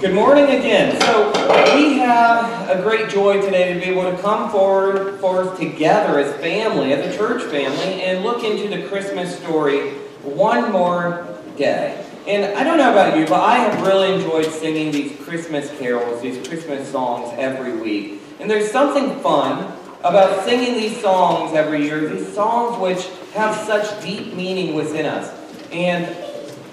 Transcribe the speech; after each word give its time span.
Good 0.00 0.14
morning 0.14 0.44
again. 0.44 0.98
So 1.02 1.28
we 1.76 1.98
have 1.98 2.70
a 2.70 2.80
great 2.80 3.10
joy 3.10 3.42
today 3.42 3.74
to 3.74 3.78
be 3.78 3.84
able 3.84 4.10
to 4.10 4.16
come 4.22 4.50
forward, 4.50 5.20
forth 5.20 5.58
together 5.58 6.18
as 6.18 6.34
family, 6.40 6.94
as 6.94 7.14
a 7.14 7.18
church 7.18 7.42
family, 7.42 8.02
and 8.02 8.24
look 8.24 8.42
into 8.42 8.74
the 8.74 8.88
Christmas 8.88 9.38
story 9.40 9.90
one 10.22 10.72
more 10.72 11.28
day. 11.58 12.02
And 12.26 12.56
I 12.56 12.64
don't 12.64 12.78
know 12.78 12.90
about 12.90 13.18
you, 13.18 13.26
but 13.26 13.42
I 13.42 13.56
have 13.58 13.86
really 13.86 14.14
enjoyed 14.14 14.46
singing 14.46 14.90
these 14.90 15.20
Christmas 15.20 15.70
carols, 15.78 16.22
these 16.22 16.48
Christmas 16.48 16.90
songs 16.90 17.34
every 17.36 17.76
week. 17.76 18.22
And 18.40 18.50
there's 18.50 18.70
something 18.70 19.20
fun 19.20 19.70
about 20.02 20.46
singing 20.46 20.76
these 20.76 20.98
songs 20.98 21.52
every 21.52 21.84
year, 21.84 22.08
these 22.08 22.32
songs 22.32 22.80
which 22.80 23.06
have 23.34 23.54
such 23.66 24.02
deep 24.02 24.32
meaning 24.32 24.74
within 24.74 25.04
us. 25.04 25.30
And 25.70 26.06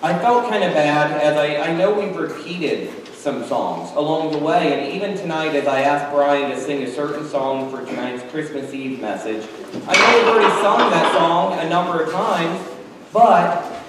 I 0.01 0.17
felt 0.17 0.49
kind 0.49 0.63
of 0.63 0.73
bad 0.73 1.11
as 1.21 1.35
I, 1.35 1.69
I 1.69 1.75
know 1.75 1.93
we've 1.93 2.15
repeated 2.15 3.03
some 3.27 3.43
songs 3.43 3.91
along 3.97 4.31
the 4.31 4.37
way. 4.37 4.71
And 4.71 4.95
even 4.95 5.17
tonight, 5.17 5.53
as 5.53 5.67
I 5.67 5.81
asked 5.81 6.13
Brian 6.13 6.49
to 6.49 6.57
sing 6.57 6.83
a 6.83 6.89
certain 6.89 7.27
song 7.27 7.69
for 7.69 7.85
tonight's 7.85 8.23
Christmas 8.31 8.73
Eve 8.73 9.01
message, 9.01 9.45
I 9.85 9.97
know 9.97 10.17
we've 10.17 10.27
already 10.33 10.61
sung 10.61 10.89
that 10.91 11.11
song 11.11 11.59
a 11.59 11.67
number 11.67 12.01
of 12.01 12.09
times, 12.09 12.65
but 13.11 13.83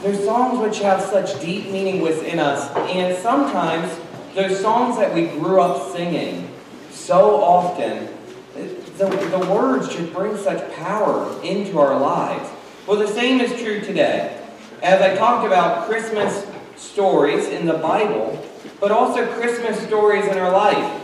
there's 0.00 0.24
songs 0.24 0.66
which 0.66 0.80
have 0.80 1.02
such 1.02 1.38
deep 1.42 1.66
meaning 1.66 2.00
within 2.00 2.38
us. 2.38 2.74
And 2.88 3.14
sometimes 3.18 3.94
those 4.34 4.58
songs 4.62 4.96
that 4.96 5.12
we 5.12 5.26
grew 5.26 5.60
up 5.60 5.94
singing 5.94 6.48
so 6.90 7.44
often, 7.44 8.08
the, 8.54 9.04
the 9.04 9.46
words 9.52 9.92
should 9.92 10.10
bring 10.14 10.38
such 10.38 10.72
power 10.72 11.38
into 11.42 11.78
our 11.78 12.00
lives. 12.00 12.48
Well, 12.86 12.98
the 12.98 13.08
same 13.08 13.42
is 13.42 13.60
true 13.60 13.82
today. 13.82 14.40
As 14.82 15.02
I 15.02 15.14
talked 15.16 15.46
about 15.46 15.86
Christmas 15.86 16.46
stories 16.76 17.48
in 17.48 17.66
the 17.66 17.74
Bible, 17.74 18.44
but 18.80 18.90
also 18.90 19.26
Christmas 19.34 19.80
stories 19.86 20.24
in 20.26 20.38
our 20.38 20.52
life. 20.52 21.02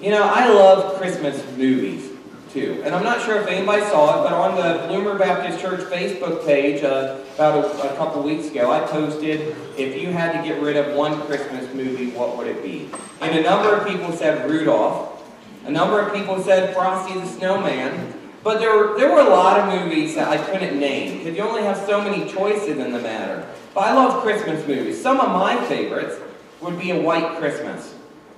You 0.00 0.10
know, 0.10 0.22
I 0.22 0.48
love 0.48 0.96
Christmas 0.98 1.44
movies 1.56 2.10
too. 2.52 2.82
And 2.84 2.94
I'm 2.94 3.04
not 3.04 3.22
sure 3.22 3.40
if 3.40 3.46
anybody 3.46 3.82
saw 3.84 4.20
it, 4.20 4.28
but 4.28 4.32
on 4.32 4.56
the 4.56 4.86
Bloomer 4.88 5.18
Baptist 5.18 5.60
Church 5.60 5.80
Facebook 5.80 6.44
page 6.44 6.82
uh, 6.84 7.18
about 7.34 7.64
a, 7.64 7.92
a 7.92 7.96
couple 7.96 8.22
weeks 8.22 8.48
ago, 8.48 8.70
I 8.70 8.80
posted, 8.80 9.56
if 9.78 10.00
you 10.00 10.08
had 10.08 10.32
to 10.32 10.46
get 10.46 10.60
rid 10.60 10.76
of 10.76 10.94
one 10.94 11.20
Christmas 11.22 11.72
movie, 11.72 12.10
what 12.10 12.36
would 12.36 12.46
it 12.46 12.62
be? 12.62 12.90
And 13.20 13.38
a 13.38 13.42
number 13.42 13.74
of 13.74 13.86
people 13.86 14.12
said 14.12 14.50
Rudolph. 14.50 15.22
A 15.64 15.70
number 15.70 16.00
of 16.00 16.12
people 16.12 16.42
said 16.42 16.74
Frosty 16.74 17.18
the 17.18 17.26
Snowman. 17.26 18.18
But 18.42 18.58
there 18.58 18.76
were, 18.76 18.98
there 18.98 19.08
were 19.12 19.20
a 19.20 19.30
lot 19.30 19.60
of 19.60 19.80
movies 19.80 20.16
that 20.16 20.26
I 20.26 20.36
couldn't 20.36 20.78
name, 20.78 21.18
because 21.18 21.36
you 21.36 21.44
only 21.44 21.62
have 21.62 21.76
so 21.86 22.02
many 22.02 22.28
choices 22.28 22.76
in 22.76 22.92
the 22.92 22.98
matter. 22.98 23.46
But 23.74 23.84
I 23.84 23.94
love 23.94 24.22
Christmas 24.22 24.66
movies. 24.66 25.00
Some 25.00 25.20
of 25.20 25.30
my 25.30 25.62
favorites 25.66 26.16
would 26.60 26.78
be 26.78 26.90
A 26.90 27.00
White 27.00 27.38
Christmas. 27.38 27.94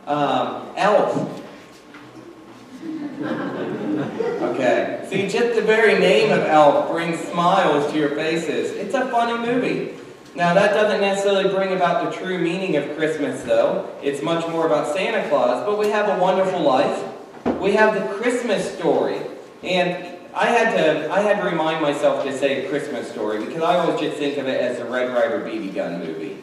Um, 0.07 0.69
Elf. 0.77 1.43
okay. 4.43 5.07
See, 5.09 5.29
just 5.29 5.57
the 5.57 5.63
very 5.63 5.99
name 5.99 6.31
of 6.31 6.41
Elf 6.41 6.91
brings 6.91 7.19
smiles 7.21 7.91
to 7.93 7.99
your 7.99 8.11
faces. 8.11 8.71
It's 8.73 8.95
a 8.95 9.09
funny 9.09 9.47
movie. 9.47 9.95
Now, 10.37 10.53
that 10.55 10.73
doesn't 10.75 11.01
necessarily 11.01 11.49
bring 11.55 11.75
about 11.75 12.11
the 12.11 12.17
true 12.17 12.39
meaning 12.39 12.77
of 12.77 12.97
Christmas, 12.97 13.43
though. 13.43 13.89
It's 14.03 14.21
much 14.21 14.47
more 14.49 14.67
about 14.67 14.95
Santa 14.95 15.29
Claus, 15.29 15.65
but 15.65 15.79
we 15.79 15.91
have 15.91 16.09
a 16.09 16.21
wonderful 16.21 16.61
life. 16.61 17.03
We 17.61 17.73
have 17.73 17.95
the 17.95 18.15
Christmas 18.15 18.77
story. 18.77 19.21
And 19.63 20.14
I 20.35 20.47
had 20.47 20.77
to 20.77 21.13
I 21.13 21.21
had 21.21 21.41
to 21.41 21.49
remind 21.49 21.81
myself 21.81 22.25
to 22.25 22.37
say 22.37 22.65
a 22.65 22.69
Christmas 22.69 23.09
story 23.11 23.45
because 23.45 23.63
I 23.63 23.77
always 23.79 24.01
just 24.01 24.17
think 24.17 24.37
of 24.37 24.49
it 24.49 24.61
as 24.61 24.81
a 24.81 24.85
Red 24.85 25.15
Ryder 25.15 25.41
BB 25.41 25.75
gun 25.75 26.01
movie. 26.01 26.39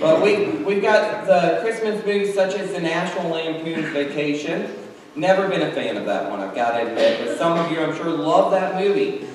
But 0.00 0.22
we, 0.22 0.46
we've 0.64 0.82
got 0.82 1.26
the 1.26 1.58
Christmas 1.60 2.04
movies 2.06 2.34
such 2.34 2.54
as 2.54 2.72
The 2.72 2.80
National 2.80 3.30
Lampoon's 3.30 3.92
Vacation. 3.92 4.72
Never 5.16 5.48
been 5.48 5.62
a 5.62 5.72
fan 5.72 5.96
of 5.96 6.06
that 6.06 6.30
one, 6.30 6.40
I've 6.40 6.54
got 6.54 6.78
to 6.78 6.86
admit. 6.86 7.26
But 7.26 7.38
some 7.38 7.58
of 7.58 7.70
you, 7.70 7.80
I'm 7.80 7.94
sure, 7.96 8.08
love 8.08 8.50
that 8.52 8.76
movie. 8.76 9.26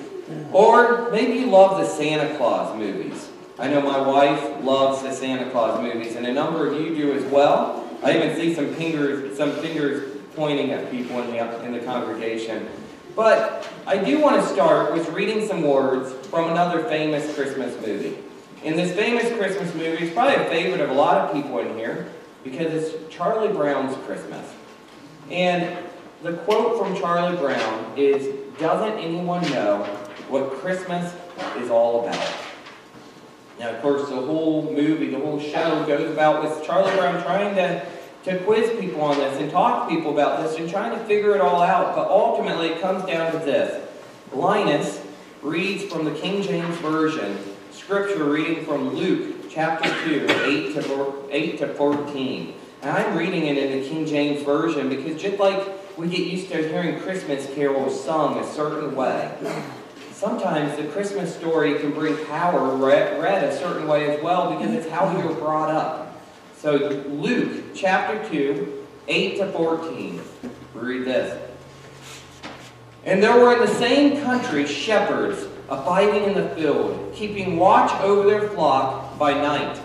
Or 0.51 1.09
maybe 1.11 1.39
you 1.39 1.47
love 1.47 1.77
the 1.77 1.85
Santa 1.85 2.35
Claus 2.37 2.77
movies. 2.77 3.29
I 3.57 3.67
know 3.67 3.81
my 3.81 3.99
wife 3.99 4.63
loves 4.63 5.01
the 5.03 5.11
Santa 5.11 5.49
Claus 5.51 5.81
movies, 5.81 6.15
and 6.15 6.25
a 6.25 6.33
number 6.33 6.67
of 6.67 6.79
you 6.79 6.95
do 6.95 7.13
as 7.13 7.23
well. 7.25 7.89
I 8.01 8.15
even 8.15 8.35
see 8.35 8.53
some 8.53 8.73
fingers, 8.75 9.37
some 9.37 9.51
fingers 9.57 10.17
pointing 10.35 10.71
at 10.71 10.89
people 10.89 11.21
in 11.21 11.31
the, 11.31 11.63
in 11.65 11.73
the 11.73 11.79
congregation. 11.79 12.69
But 13.15 13.67
I 13.85 13.97
do 13.97 14.19
want 14.19 14.41
to 14.41 14.47
start 14.47 14.93
with 14.93 15.09
reading 15.09 15.47
some 15.47 15.63
words 15.63 16.13
from 16.27 16.51
another 16.51 16.83
famous 16.83 17.33
Christmas 17.35 17.75
movie. 17.85 18.17
And 18.63 18.77
this 18.77 18.95
famous 18.95 19.31
Christmas 19.37 19.73
movie 19.73 20.05
is 20.05 20.13
probably 20.13 20.35
a 20.35 20.45
favorite 20.45 20.81
of 20.81 20.89
a 20.89 20.93
lot 20.93 21.17
of 21.17 21.33
people 21.33 21.59
in 21.59 21.77
here 21.77 22.09
because 22.43 22.73
it's 22.73 23.13
Charlie 23.13 23.53
Brown's 23.53 23.95
Christmas. 24.05 24.45
And 25.31 25.77
the 26.23 26.33
quote 26.33 26.77
from 26.77 26.95
Charlie 26.97 27.37
Brown 27.37 27.93
is, 27.97 28.35
doesn't 28.57 28.99
anyone 28.99 29.41
know 29.51 29.83
what 30.27 30.51
Christmas 30.51 31.13
is 31.57 31.69
all 31.69 32.03
about? 32.07 32.33
Now, 33.59 33.71
of 33.71 33.81
course, 33.81 34.07
the 34.09 34.15
whole 34.15 34.73
movie, 34.73 35.09
the 35.09 35.19
whole 35.19 35.39
show 35.39 35.85
goes 35.85 36.09
about 36.11 36.43
with 36.43 36.65
Charlie 36.65 36.95
Brown 36.95 37.21
trying 37.23 37.55
to, 37.55 37.85
to 38.23 38.37
quiz 38.43 38.79
people 38.79 39.01
on 39.01 39.17
this 39.17 39.39
and 39.39 39.49
talk 39.51 39.87
to 39.87 39.95
people 39.95 40.11
about 40.11 40.43
this 40.43 40.57
and 40.57 40.69
trying 40.69 40.97
to 40.97 41.05
figure 41.05 41.35
it 41.35 41.41
all 41.41 41.61
out. 41.61 41.95
But 41.95 42.09
ultimately, 42.09 42.69
it 42.69 42.81
comes 42.81 43.05
down 43.05 43.31
to 43.31 43.39
this. 43.39 43.87
Linus 44.33 45.01
reads 45.41 45.85
from 45.85 46.05
the 46.05 46.11
King 46.11 46.41
James 46.43 46.75
Version 46.77 47.37
scripture 47.71 48.25
reading 48.25 48.65
from 48.65 48.89
Luke 48.89 49.49
chapter 49.49 49.89
2, 50.05 50.27
8 50.29 50.73
to, 50.75 51.27
8 51.31 51.57
to 51.57 51.73
14. 51.73 52.53
And 52.81 52.91
I'm 52.91 53.17
reading 53.17 53.47
it 53.47 53.57
in 53.57 53.81
the 53.81 53.89
King 53.89 54.05
James 54.05 54.43
Version 54.43 54.89
because 54.89 55.19
just 55.19 55.39
like 55.39 55.67
we 55.97 56.07
get 56.07 56.19
used 56.19 56.49
to 56.49 56.57
hearing 56.57 56.99
Christmas 56.99 57.47
carols 57.55 58.03
sung 58.03 58.37
a 58.37 58.47
certain 58.53 58.95
way, 58.95 59.35
sometimes 60.11 60.77
the 60.77 60.83
Christmas 60.89 61.35
story 61.35 61.79
can 61.79 61.91
bring 61.91 62.15
power 62.27 62.75
read, 62.75 63.19
read 63.21 63.43
a 63.43 63.57
certain 63.57 63.87
way 63.87 64.15
as 64.15 64.21
well 64.21 64.55
because 64.55 64.73
it's 64.73 64.89
how 64.89 65.11
we 65.15 65.23
were 65.23 65.33
brought 65.33 65.69
up. 65.69 66.08
So 66.59 66.75
Luke 67.07 67.73
chapter 67.73 68.21
2, 68.31 68.85
8 69.07 69.37
to 69.37 69.51
14. 69.53 70.21
Read 70.73 71.05
this. 71.05 71.41
And 73.05 73.23
there 73.23 73.39
were 73.39 73.53
in 73.53 73.61
the 73.61 73.75
same 73.75 74.21
country 74.23 74.67
shepherds 74.67 75.47
abiding 75.69 76.25
in 76.25 76.33
the 76.33 76.49
field, 76.55 77.13
keeping 77.15 77.55
watch 77.55 77.97
over 78.01 78.29
their 78.29 78.49
flock 78.49 79.17
by 79.17 79.35
night. 79.35 79.79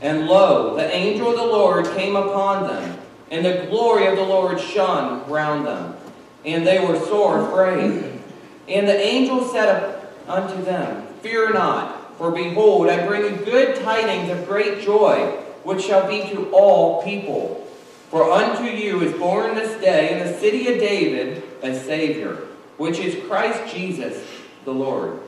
And 0.00 0.26
lo, 0.26 0.74
the 0.74 0.90
angel 0.90 1.28
of 1.28 1.36
the 1.36 1.44
Lord 1.44 1.84
came 1.94 2.16
upon 2.16 2.66
them, 2.66 2.98
and 3.30 3.44
the 3.44 3.66
glory 3.68 4.06
of 4.06 4.16
the 4.16 4.24
Lord 4.24 4.58
shone 4.58 5.28
round 5.28 5.66
them, 5.66 5.98
and 6.46 6.66
they 6.66 6.78
were 6.78 6.98
sore 6.98 7.46
afraid. 7.46 8.22
And 8.68 8.88
the 8.88 8.98
angel 8.98 9.44
said 9.48 10.08
unto 10.26 10.64
them, 10.64 11.08
Fear 11.20 11.52
not, 11.52 12.16
for 12.16 12.30
behold, 12.30 12.88
I 12.88 13.06
bring 13.06 13.24
you 13.24 13.44
good 13.44 13.82
tidings 13.82 14.30
of 14.30 14.46
great 14.46 14.80
joy, 14.80 15.42
which 15.66 15.82
shall 15.82 16.06
be 16.06 16.20
to 16.30 16.48
all 16.52 17.02
people. 17.02 17.66
For 18.08 18.30
unto 18.30 18.62
you 18.62 19.00
is 19.00 19.18
born 19.18 19.56
this 19.56 19.80
day 19.80 20.12
in 20.12 20.24
the 20.24 20.38
city 20.38 20.72
of 20.72 20.78
David 20.78 21.42
a 21.60 21.74
Savior, 21.74 22.36
which 22.76 23.00
is 23.00 23.26
Christ 23.26 23.74
Jesus 23.74 24.24
the 24.64 24.72
Lord. 24.72 25.18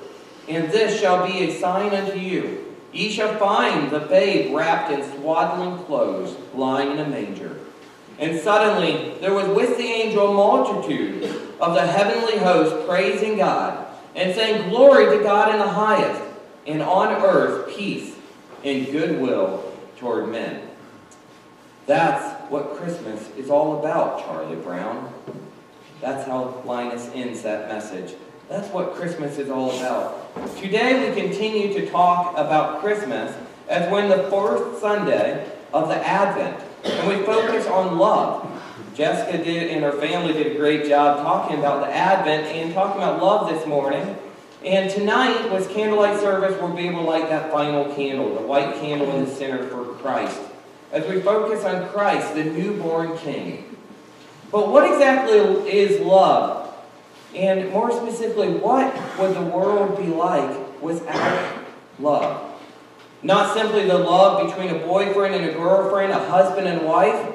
And 0.47 0.71
this 0.71 1.01
shall 1.01 1.27
be 1.27 1.41
a 1.41 1.59
sign 1.59 1.93
unto 1.93 2.17
you. 2.17 2.73
Ye 2.93 3.11
shall 3.11 3.37
find 3.37 3.91
the 3.91 3.99
babe 3.99 4.55
wrapped 4.55 4.93
in 4.93 5.03
swaddling 5.19 5.85
clothes, 5.87 6.37
lying 6.55 6.93
in 6.93 7.01
a 7.01 7.09
manger. 7.09 7.59
And 8.21 8.39
suddenly 8.39 9.19
there 9.21 9.35
was 9.35 9.49
with 9.49 9.77
the 9.77 9.87
angel 9.87 10.31
a 10.31 10.35
multitude 10.35 11.25
of 11.61 11.75
the 11.75 11.85
heavenly 11.85 12.39
host 12.39 12.87
praising 12.89 13.39
God, 13.39 13.89
and 14.15 14.33
saying, 14.37 14.71
Glory 14.71 15.19
to 15.19 15.25
God 15.25 15.53
in 15.53 15.59
the 15.59 15.69
highest, 15.69 16.23
and 16.65 16.81
on 16.81 17.25
earth 17.25 17.69
peace 17.77 18.15
and 18.65 18.87
goodwill 18.87 19.69
toward 19.99 20.29
men. 20.29 20.63
That's 21.87 22.25
what 22.51 22.77
Christmas 22.77 23.29
is 23.37 23.51
all 23.51 23.81
about, 23.81 24.21
Charlie 24.21 24.57
Brown. 24.57 25.13
That's 26.01 26.27
how 26.27 26.63
Linus 26.65 27.11
ends 27.15 27.43
that 27.43 27.69
message. 27.69 28.15
That's 28.49 28.69
what 28.69 28.95
Christmas 28.95 29.39
is 29.39 29.51
all 29.51 29.71
about. 29.71 30.57
Today 30.59 31.09
we 31.09 31.21
continue 31.21 31.73
to 31.75 31.91
talk 31.91 32.33
about 32.37 32.81
Christmas 32.81 33.35
as 33.69 33.91
when 33.91 34.09
the 34.09 34.25
fourth 34.31 34.79
Sunday 34.81 35.51
of 35.73 35.89
the 35.89 35.97
Advent, 35.97 36.63
and 36.85 37.09
we 37.09 37.25
focus 37.25 37.67
on 37.67 37.99
love. 37.99 38.45
Jessica 38.95 39.43
did 39.43 39.71
and 39.71 39.83
her 39.83 39.93
family 39.93 40.33
did 40.33 40.53
a 40.53 40.59
great 40.59 40.89
job 40.89 41.23
talking 41.23 41.59
about 41.59 41.87
the 41.87 41.95
Advent 41.95 42.47
and 42.47 42.73
talking 42.73 43.03
about 43.03 43.23
love 43.23 43.49
this 43.49 43.67
morning. 43.67 44.17
And 44.65 44.91
tonight, 44.91 45.53
with 45.53 45.71
candlelight 45.71 46.19
service, 46.19 46.61
we'll 46.61 46.75
be 46.75 46.89
able 46.89 47.03
to 47.03 47.09
light 47.09 47.29
that 47.29 47.53
final 47.53 47.95
candle, 47.95 48.35
the 48.35 48.41
white 48.41 48.75
candle 48.75 49.11
in 49.15 49.25
the 49.25 49.31
center 49.31 49.67
for 49.69 49.85
Christ, 49.95 50.41
as 50.91 51.09
we 51.09 51.21
focus 51.21 51.65
on 51.65 51.89
Christ, 51.91 52.35
the 52.35 52.45
newborn 52.45 53.17
King. 53.19 53.77
But 54.51 54.69
what 54.69 54.91
exactly 54.91 55.37
is 55.71 56.01
love? 56.01 56.75
And 57.35 57.71
more 57.71 57.93
specifically, 57.93 58.49
what 58.49 58.93
would 59.19 59.37
the 59.37 59.43
world 59.43 59.97
be 59.97 60.07
like 60.07 60.83
without 60.83 61.59
love? 62.01 62.61
Not 63.23 63.55
simply 63.55 63.87
the 63.87 63.99
love 63.99 64.47
between 64.47 64.71
a 64.75 64.79
boyfriend 64.79 65.35
and 65.35 65.45
a 65.45 65.53
girlfriend, 65.53 66.13
a 66.13 66.29
husband 66.29 66.67
and 66.67 66.87
wife, 66.87 67.33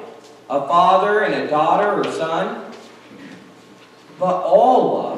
a 0.50 0.68
father 0.68 1.22
and 1.22 1.34
a 1.34 1.48
daughter 1.48 2.02
or 2.02 2.04
son, 2.12 2.72
but 4.20 4.44
all 4.44 4.94
love, 4.94 5.13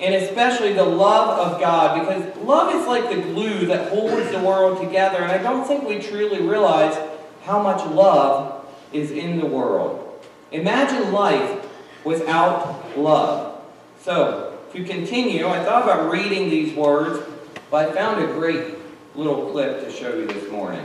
and 0.00 0.14
especially 0.14 0.72
the 0.72 0.84
love 0.84 1.38
of 1.38 1.60
God, 1.60 2.00
because 2.00 2.36
love 2.38 2.74
is 2.74 2.86
like 2.86 3.08
the 3.08 3.22
glue 3.22 3.66
that 3.66 3.90
holds 3.90 4.30
the 4.30 4.40
world 4.40 4.80
together, 4.80 5.18
and 5.18 5.30
I 5.30 5.38
don't 5.38 5.66
think 5.66 5.88
we 5.88 6.00
truly 6.00 6.42
realize 6.42 6.96
how 7.44 7.62
much 7.62 7.84
love 7.86 8.66
is 8.92 9.10
in 9.10 9.38
the 9.38 9.46
world. 9.46 10.00
Imagine 10.50 11.12
life 11.12 11.66
without 12.04 12.98
love. 12.98 13.62
So, 14.00 14.58
to 14.72 14.84
continue, 14.84 15.46
I 15.46 15.64
thought 15.64 15.84
about 15.84 16.10
reading 16.10 16.50
these 16.50 16.76
words, 16.76 17.24
but 17.70 17.88
I 17.88 17.92
found 17.92 18.22
a 18.22 18.26
great 18.26 18.74
little 19.14 19.50
clip 19.50 19.84
to 19.84 19.90
show 19.90 20.14
you 20.16 20.26
this 20.26 20.50
morning. 20.50 20.84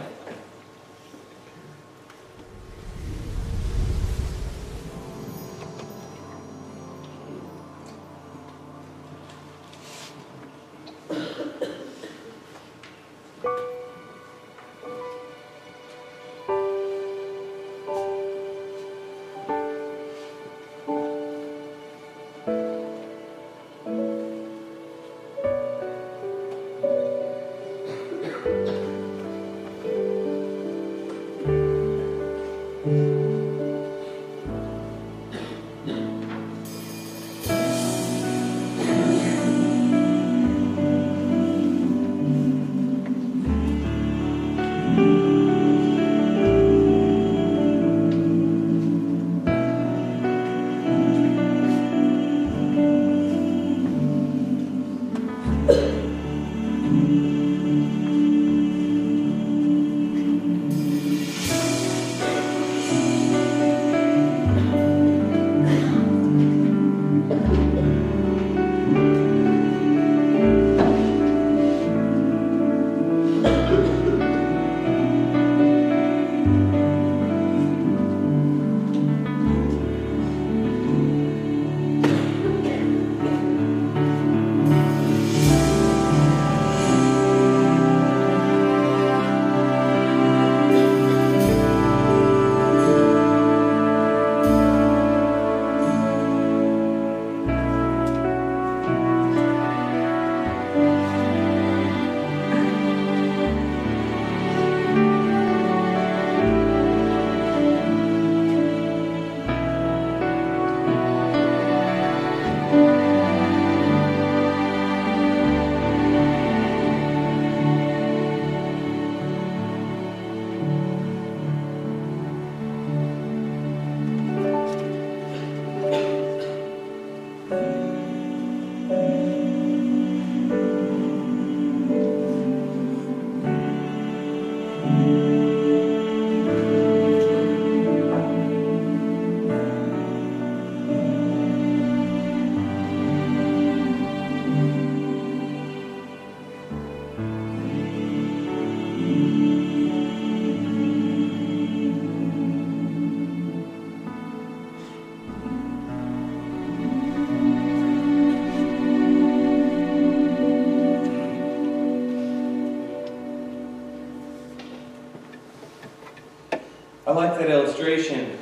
That 167.40 167.52
illustration 167.52 168.38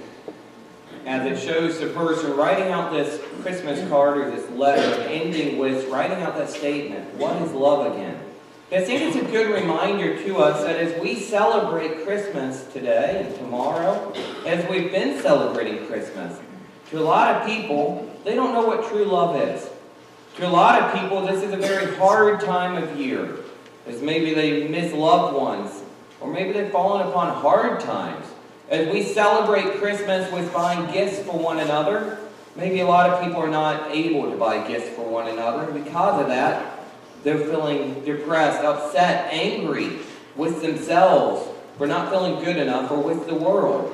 as 1.05 1.23
it 1.31 1.39
shows 1.39 1.79
the 1.79 1.85
person 1.89 2.35
writing 2.35 2.69
out 2.71 2.91
this 2.91 3.21
Christmas 3.43 3.87
card 3.89 4.17
or 4.17 4.31
this 4.31 4.49
letter, 4.49 5.03
ending 5.03 5.59
with 5.59 5.87
writing 5.89 6.23
out 6.23 6.35
that 6.35 6.49
statement, 6.49 7.13
what 7.13 7.39
is 7.43 7.51
love 7.51 7.93
again? 7.93 8.19
I 8.71 8.83
think 8.83 9.03
it's 9.03 9.15
a 9.15 9.31
good 9.31 9.53
reminder 9.53 10.17
to 10.23 10.37
us 10.37 10.63
that 10.63 10.77
as 10.77 10.99
we 10.99 11.13
celebrate 11.13 12.05
Christmas 12.05 12.65
today 12.73 13.23
and 13.23 13.35
tomorrow, 13.35 14.11
as 14.47 14.67
we've 14.67 14.91
been 14.91 15.21
celebrating 15.21 15.85
Christmas, 15.85 16.39
to 16.89 16.97
a 16.97 17.05
lot 17.05 17.35
of 17.35 17.45
people, 17.45 18.11
they 18.23 18.33
don't 18.33 18.51
know 18.51 18.65
what 18.65 18.89
true 18.89 19.05
love 19.05 19.35
is. 19.35 19.69
To 20.37 20.47
a 20.47 20.49
lot 20.49 20.81
of 20.81 20.99
people, 20.99 21.23
this 21.23 21.43
is 21.43 21.53
a 21.53 21.57
very 21.57 21.95
hard 21.97 22.41
time 22.41 22.81
of 22.81 22.99
year, 22.99 23.37
as 23.85 24.01
maybe 24.01 24.33
they 24.33 24.67
miss 24.67 24.91
loved 24.91 25.35
ones, 25.35 25.83
or 26.19 26.33
maybe 26.33 26.51
they've 26.51 26.71
fallen 26.71 27.07
upon 27.07 27.39
hard 27.43 27.79
times. 27.79 28.25
As 28.69 28.91
we 28.91 29.01
celebrate 29.01 29.75
Christmas 29.75 30.29
with 30.31 30.53
buying 30.53 30.91
gifts 30.91 31.19
for 31.19 31.37
one 31.39 31.59
another, 31.59 32.19
maybe 32.57 32.81
a 32.81 32.85
lot 32.85 33.09
of 33.09 33.23
people 33.23 33.41
are 33.41 33.49
not 33.49 33.91
able 33.91 34.29
to 34.29 34.35
buy 34.35 34.67
gifts 34.67 34.89
for 34.89 35.07
one 35.07 35.29
another. 35.29 35.71
Because 35.71 36.21
of 36.21 36.27
that, 36.27 36.79
they're 37.23 37.37
feeling 37.37 38.03
depressed, 38.03 38.63
upset, 38.63 39.31
angry 39.31 39.99
with 40.35 40.61
themselves 40.61 41.47
for 41.77 41.87
not 41.87 42.09
feeling 42.09 42.43
good 42.43 42.57
enough 42.57 42.91
or 42.91 43.01
with 43.01 43.25
the 43.27 43.35
world. 43.35 43.93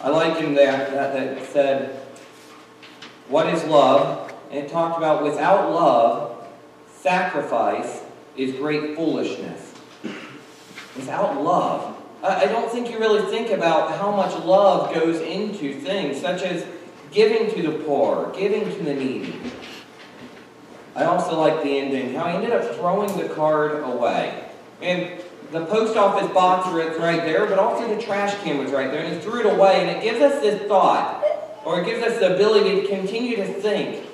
I 0.00 0.10
like 0.10 0.38
that, 0.38 0.90
that, 0.92 1.12
that 1.12 1.46
said, 1.46 2.06
What 3.28 3.48
is 3.48 3.64
love? 3.64 4.32
And 4.50 4.64
it 4.64 4.70
talked 4.70 4.96
about 4.98 5.24
without 5.24 5.72
love, 5.72 6.46
sacrifice 6.94 8.02
is 8.36 8.54
great 8.54 8.94
foolishness. 8.94 9.74
Without 10.94 11.42
love, 11.42 11.93
I 12.24 12.46
don't 12.46 12.70
think 12.70 12.90
you 12.90 12.98
really 12.98 13.30
think 13.30 13.50
about 13.50 13.98
how 13.98 14.10
much 14.10 14.32
love 14.44 14.94
goes 14.94 15.20
into 15.20 15.78
things, 15.80 16.18
such 16.18 16.42
as 16.42 16.64
giving 17.10 17.54
to 17.54 17.70
the 17.70 17.84
poor, 17.84 18.32
giving 18.34 18.64
to 18.64 18.82
the 18.82 18.94
needy. 18.94 19.38
I 20.96 21.04
also 21.04 21.38
like 21.38 21.62
the 21.62 21.78
ending, 21.78 22.14
how 22.14 22.28
he 22.28 22.36
ended 22.36 22.52
up 22.52 22.76
throwing 22.76 23.14
the 23.18 23.28
card 23.34 23.82
away. 23.84 24.42
And 24.80 25.20
the 25.52 25.66
post 25.66 25.98
office 25.98 26.32
box 26.32 26.66
was 26.72 26.98
right 26.98 27.20
there, 27.20 27.46
but 27.46 27.58
also 27.58 27.94
the 27.94 28.00
trash 28.00 28.34
can 28.42 28.56
was 28.56 28.72
right 28.72 28.90
there, 28.90 29.04
and 29.04 29.14
he 29.14 29.20
threw 29.20 29.40
it 29.40 29.46
away, 29.46 29.86
and 29.86 29.90
it 29.90 30.02
gives 30.02 30.20
us 30.20 30.40
this 30.40 30.66
thought, 30.66 31.22
or 31.66 31.80
it 31.80 31.84
gives 31.84 32.02
us 32.02 32.18
the 32.20 32.34
ability 32.34 32.80
to 32.80 32.88
continue 32.88 33.36
to 33.36 33.46
think 33.46 34.06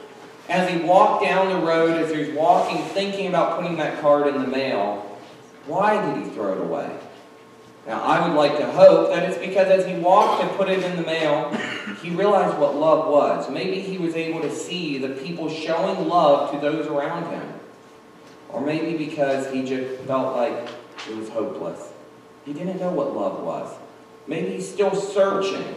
as 0.49 0.69
he 0.69 0.79
walked 0.79 1.23
down 1.23 1.49
the 1.49 1.65
road, 1.65 2.03
as 2.03 2.11
he 2.11 2.19
was 2.19 2.31
walking, 2.31 2.83
thinking 2.87 3.29
about 3.29 3.61
putting 3.61 3.77
that 3.77 4.01
card 4.01 4.27
in 4.27 4.43
the 4.43 4.49
mail, 4.49 5.17
why 5.67 6.05
did 6.05 6.25
he 6.25 6.31
throw 6.31 6.55
it 6.55 6.61
away? 6.61 6.91
Now, 7.87 8.03
I 8.03 8.27
would 8.27 8.37
like 8.37 8.59
to 8.59 8.71
hope 8.71 9.11
that 9.11 9.29
it's 9.29 9.39
because 9.39 9.69
as 9.69 9.87
he 9.87 9.95
walked 9.95 10.43
and 10.43 10.51
put 10.53 10.69
it 10.69 10.83
in 10.85 10.97
the 10.97 11.03
mail, 11.03 11.51
he 12.03 12.11
realized 12.11 12.59
what 12.59 12.77
love 12.77 13.09
was. 13.09 13.51
Maybe 13.51 13.81
he 13.81 13.99
was 13.99 14.15
able 14.15 14.41
to 14.43 14.55
see 14.55 14.99
the 14.99 15.09
people 15.09 15.49
showing 15.49 16.09
love 16.09 16.51
to 16.53 16.59
those 16.59 16.87
around 16.87 17.31
him. 17.33 17.55
Or 18.51 18.61
maybe 18.61 18.97
because 18.97 19.51
he 19.53 19.65
just 19.65 20.03
felt 20.03 20.37
like 20.37 20.69
it 21.09 21.17
was 21.17 21.29
hopeless. 21.31 21.93
He 22.45 22.53
didn't 22.53 22.81
know 22.81 22.91
what 22.91 23.15
love 23.17 23.43
was. 23.43 23.75
Maybe 24.27 24.53
he's 24.53 24.71
still 24.71 24.95
searching. 24.95 25.75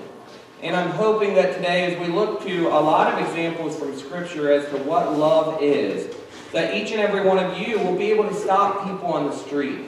And 0.62 0.76
I'm 0.76 0.92
hoping 0.92 1.34
that 1.36 1.56
today, 1.56 1.94
as 1.94 2.00
we 2.00 2.14
look 2.14 2.44
to 2.46 2.68
a 2.68 2.80
lot 2.80 3.14
of 3.14 3.28
examples 3.28 3.78
from 3.78 3.98
Scripture 3.98 4.52
as 4.52 4.66
to 4.70 4.78
what 4.84 5.18
love 5.18 5.62
is, 5.62 6.16
that 6.52 6.76
each 6.76 6.92
and 6.92 7.02
every 7.02 7.26
one 7.26 7.38
of 7.38 7.58
you 7.58 7.80
will 7.80 7.98
be 7.98 8.12
able 8.12 8.28
to 8.28 8.34
stop 8.34 8.86
people 8.86 9.12
on 9.12 9.26
the 9.26 9.36
street, 9.36 9.82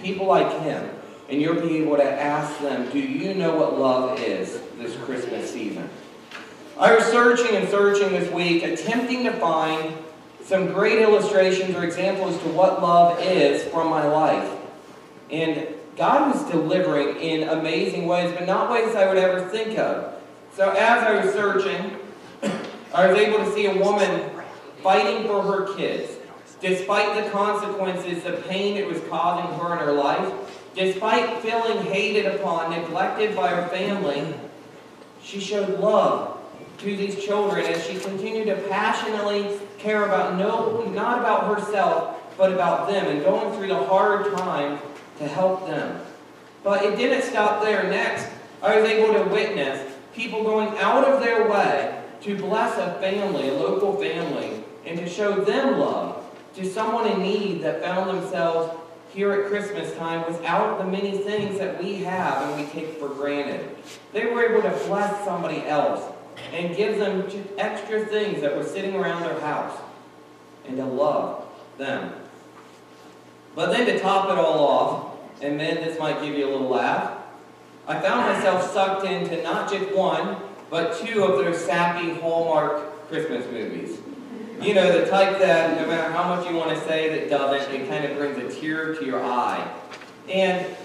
people 0.00 0.26
like 0.26 0.62
him, 0.62 0.90
and 1.30 1.40
you'll 1.40 1.60
be 1.60 1.78
able 1.78 1.96
to 1.96 2.04
ask 2.04 2.60
them, 2.60 2.90
Do 2.90 2.98
you 2.98 3.34
know 3.34 3.54
what 3.54 3.78
love 3.78 4.18
is 4.18 4.60
this 4.78 4.96
Christmas 5.04 5.50
season? 5.50 5.88
I 6.78 6.94
was 6.94 7.04
searching 7.04 7.56
and 7.56 7.68
searching 7.68 8.10
this 8.10 8.30
week, 8.32 8.64
attempting 8.64 9.24
to 9.24 9.32
find 9.32 9.94
some 10.42 10.72
great 10.72 10.98
illustrations 10.98 11.76
or 11.76 11.84
examples 11.84 12.36
to 12.38 12.48
what 12.48 12.82
love 12.82 13.20
is 13.22 13.62
from 13.64 13.88
my 13.88 14.04
life. 14.04 14.50
And 15.30 15.68
God 15.96 16.34
was 16.34 16.50
delivering 16.50 17.16
in 17.20 17.48
amazing 17.48 18.06
ways, 18.06 18.34
but 18.36 18.46
not 18.46 18.70
ways 18.70 18.96
I 18.96 19.06
would 19.06 19.18
ever 19.18 19.48
think 19.48 19.78
of. 19.78 20.14
So 20.54 20.70
as 20.70 21.04
I 21.04 21.24
was 21.24 21.32
searching, 21.32 21.96
I 22.94 23.06
was 23.06 23.16
able 23.16 23.38
to 23.44 23.52
see 23.52 23.66
a 23.66 23.78
woman 23.78 24.30
fighting 24.82 25.28
for 25.28 25.42
her 25.42 25.76
kids. 25.76 26.16
Despite 26.60 27.22
the 27.22 27.30
consequences, 27.30 28.24
the 28.24 28.32
pain 28.48 28.76
it 28.76 28.86
was 28.86 29.00
causing 29.08 29.56
her 29.58 29.72
in 29.74 29.78
her 29.78 29.92
life, 29.92 30.49
despite 30.80 31.42
feeling 31.42 31.84
hated 31.84 32.24
upon, 32.24 32.70
neglected 32.70 33.36
by 33.36 33.48
her 33.48 33.68
family, 33.68 34.34
she 35.22 35.38
showed 35.38 35.78
love 35.78 36.40
to 36.78 36.96
these 36.96 37.22
children 37.22 37.66
as 37.66 37.86
she 37.86 37.98
continued 37.98 38.46
to 38.46 38.56
passionately 38.68 39.58
care 39.78 40.06
about 40.06 40.38
no, 40.38 40.82
not 40.92 41.18
about 41.18 41.54
herself, 41.54 42.16
but 42.38 42.50
about 42.50 42.88
them 42.88 43.06
and 43.08 43.22
going 43.22 43.54
through 43.54 43.68
the 43.68 43.84
hard 43.84 44.34
time 44.38 44.78
to 45.18 45.28
help 45.28 45.66
them. 45.66 46.00
But 46.64 46.82
it 46.82 46.96
didn't 46.96 47.22
stop 47.22 47.62
there. 47.62 47.82
Next, 47.84 48.26
I 48.62 48.80
was 48.80 48.88
able 48.88 49.12
to 49.12 49.28
witness 49.28 49.94
people 50.14 50.42
going 50.42 50.68
out 50.78 51.04
of 51.04 51.22
their 51.22 51.46
way 51.46 52.02
to 52.22 52.36
bless 52.36 52.78
a 52.78 52.98
family, 53.00 53.48
a 53.50 53.54
local 53.54 53.96
family, 53.96 54.64
and 54.86 54.98
to 54.98 55.06
show 55.06 55.44
them 55.44 55.78
love 55.78 56.24
to 56.54 56.64
someone 56.64 57.06
in 57.06 57.20
need 57.20 57.62
that 57.62 57.82
found 57.82 58.08
themselves 58.08 58.79
here 59.12 59.32
at 59.32 59.48
Christmas 59.48 59.94
time 59.96 60.24
without 60.26 60.78
the 60.78 60.84
many 60.84 61.18
things 61.18 61.58
that 61.58 61.82
we 61.82 61.96
have 61.96 62.48
and 62.48 62.60
we 62.60 62.70
take 62.72 62.98
for 62.98 63.08
granted. 63.08 63.76
They 64.12 64.26
were 64.26 64.44
able 64.44 64.62
to 64.62 64.84
bless 64.86 65.24
somebody 65.24 65.66
else 65.66 66.02
and 66.52 66.76
give 66.76 66.98
them 66.98 67.28
extra 67.58 68.04
things 68.06 68.40
that 68.40 68.56
were 68.56 68.64
sitting 68.64 68.94
around 68.94 69.22
their 69.22 69.40
house 69.40 69.78
and 70.66 70.76
to 70.76 70.84
love 70.84 71.44
them. 71.78 72.12
But 73.54 73.70
then 73.72 73.86
to 73.86 73.98
top 74.00 74.30
it 74.30 74.38
all 74.38 74.66
off, 74.66 75.16
and 75.42 75.58
then 75.58 75.76
this 75.76 75.98
might 75.98 76.22
give 76.22 76.36
you 76.36 76.48
a 76.48 76.50
little 76.50 76.68
laugh, 76.68 77.18
I 77.88 77.98
found 78.00 78.32
myself 78.32 78.72
sucked 78.72 79.04
into 79.04 79.42
not 79.42 79.70
just 79.70 79.92
one, 79.94 80.36
but 80.70 80.98
two 81.00 81.24
of 81.24 81.44
those 81.44 81.64
sappy 81.64 82.14
Hallmark 82.20 83.08
Christmas 83.08 83.44
movies. 83.50 83.98
You 84.60 84.74
know, 84.74 84.92
the 84.92 85.08
type 85.08 85.38
that 85.38 85.80
no 85.80 85.86
matter 85.86 86.12
how 86.12 86.36
much 86.36 86.46
you 86.46 86.54
want 86.54 86.68
to 86.68 86.84
say 86.86 87.08
that 87.18 87.30
doesn't, 87.30 87.74
it 87.74 87.88
kind 87.88 88.04
of 88.04 88.18
brings 88.18 88.36
a 88.36 88.60
tear 88.60 88.94
to 88.94 89.06
your 89.06 89.24
eye. 89.24 89.66
And 90.28 90.76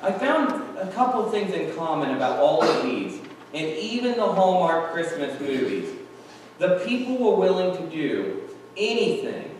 I 0.00 0.12
found 0.12 0.78
a 0.78 0.88
couple 0.92 1.28
things 1.28 1.52
in 1.52 1.74
common 1.74 2.14
about 2.14 2.38
all 2.38 2.62
of 2.62 2.84
these, 2.84 3.18
and 3.52 3.66
even 3.76 4.12
the 4.12 4.24
Hallmark 4.24 4.92
Christmas 4.92 5.38
movies. 5.40 5.90
The 6.60 6.80
people 6.86 7.18
were 7.18 7.34
willing 7.34 7.76
to 7.76 7.90
do 7.90 8.48
anything 8.76 9.50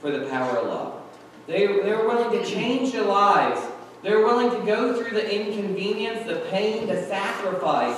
for 0.00 0.10
the 0.10 0.26
power 0.26 0.56
of 0.58 0.66
love. 0.66 1.02
They, 1.46 1.68
they 1.68 1.92
were 1.92 2.08
willing 2.08 2.36
to 2.36 2.44
change 2.44 2.90
their 2.90 3.04
lives. 3.04 3.60
They 4.02 4.12
were 4.12 4.24
willing 4.24 4.50
to 4.50 4.66
go 4.66 5.00
through 5.00 5.12
the 5.12 5.32
inconvenience, 5.32 6.26
the 6.26 6.44
pain, 6.50 6.88
the 6.88 7.00
sacrifice, 7.06 7.96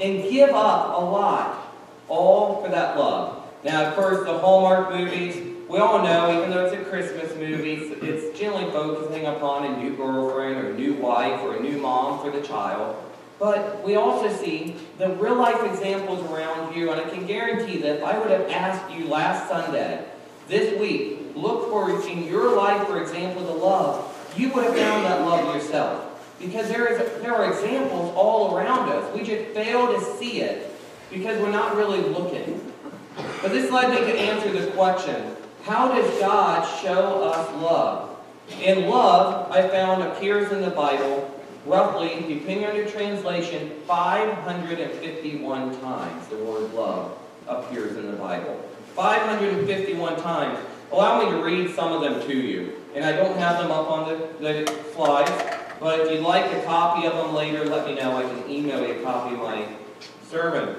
and 0.00 0.24
give 0.24 0.50
up 0.50 1.00
a 1.00 1.04
lot, 1.04 1.72
all 2.08 2.60
for 2.64 2.68
that 2.68 2.98
love. 2.98 3.47
Now, 3.64 3.86
of 3.86 3.94
course, 3.96 4.24
the 4.24 4.38
Hallmark 4.38 4.94
movies, 4.94 5.56
we 5.68 5.78
all 5.78 6.02
know, 6.02 6.36
even 6.36 6.50
though 6.50 6.66
it's 6.66 6.74
a 6.74 6.84
Christmas 6.84 7.34
movie, 7.36 7.74
it's 7.74 8.38
generally 8.38 8.70
focusing 8.70 9.26
upon 9.26 9.64
a 9.64 9.76
new 9.82 9.96
girlfriend 9.96 10.64
or 10.64 10.70
a 10.70 10.74
new 10.74 10.94
wife 10.94 11.40
or 11.42 11.56
a 11.56 11.60
new 11.60 11.78
mom 11.78 12.20
for 12.20 12.30
the 12.30 12.40
child. 12.46 12.96
But 13.38 13.84
we 13.84 13.96
also 13.96 14.34
see 14.34 14.76
the 14.98 15.10
real 15.10 15.36
life 15.36 15.62
examples 15.64 16.28
around 16.30 16.76
you, 16.76 16.90
and 16.90 17.00
I 17.00 17.08
can 17.08 17.26
guarantee 17.26 17.78
that 17.78 17.96
if 17.96 18.04
I 18.04 18.18
would 18.18 18.30
have 18.30 18.48
asked 18.50 18.92
you 18.94 19.06
last 19.06 19.48
Sunday, 19.48 20.04
this 20.48 20.78
week, 20.80 21.18
look 21.34 21.68
for 21.68 21.90
in 22.08 22.24
your 22.26 22.56
life 22.56 22.86
for 22.86 23.00
examples 23.00 23.48
of 23.48 23.56
love, 23.56 24.32
you 24.36 24.50
would 24.52 24.64
have 24.64 24.74
found 24.74 25.04
that 25.04 25.22
love 25.22 25.54
yourself. 25.54 26.04
Because 26.40 26.68
there, 26.68 26.86
is, 26.86 27.22
there 27.22 27.34
are 27.34 27.50
examples 27.50 28.14
all 28.14 28.56
around 28.56 28.88
us. 28.88 29.12
We 29.14 29.24
just 29.24 29.52
fail 29.52 29.92
to 29.92 30.00
see 30.16 30.40
it 30.40 30.72
because 31.10 31.40
we're 31.40 31.50
not 31.50 31.76
really 31.76 32.00
looking. 32.00 32.72
But 33.42 33.52
this 33.52 33.70
led 33.70 33.90
me 33.90 33.98
to 33.98 34.18
answer 34.18 34.50
the 34.50 34.70
question, 34.72 35.36
how 35.62 35.88
does 35.88 36.18
God 36.20 36.64
show 36.82 37.22
us 37.22 37.62
love? 37.62 38.16
And 38.60 38.88
love, 38.88 39.50
I 39.52 39.68
found, 39.68 40.02
appears 40.02 40.50
in 40.52 40.62
the 40.62 40.70
Bible 40.70 41.34
roughly, 41.66 42.24
depending 42.26 42.64
on 42.66 42.74
your 42.74 42.88
translation, 42.88 43.70
551 43.86 45.80
times 45.80 46.26
the 46.28 46.36
word 46.38 46.72
love 46.72 47.18
appears 47.46 47.96
in 47.96 48.10
the 48.10 48.16
Bible. 48.16 48.58
551 48.94 50.20
times. 50.20 50.58
Allow 50.90 51.24
me 51.24 51.30
to 51.30 51.44
read 51.44 51.74
some 51.74 51.92
of 51.92 52.00
them 52.00 52.26
to 52.26 52.34
you. 52.34 52.72
And 52.94 53.04
I 53.04 53.12
don't 53.12 53.36
have 53.38 53.58
them 53.58 53.70
up 53.70 53.90
on 53.90 54.08
the, 54.08 54.26
the 54.40 54.74
slides, 54.94 55.30
but 55.78 56.00
if 56.00 56.10
you'd 56.10 56.22
like 56.22 56.50
a 56.52 56.62
copy 56.64 57.06
of 57.06 57.14
them 57.14 57.34
later, 57.34 57.64
let 57.66 57.86
me 57.86 57.94
know. 57.94 58.16
I 58.16 58.22
can 58.22 58.50
email 58.50 58.84
you 58.86 58.98
a 58.98 59.02
copy 59.02 59.34
of 59.34 59.40
my 59.40 59.68
sermon. 60.28 60.74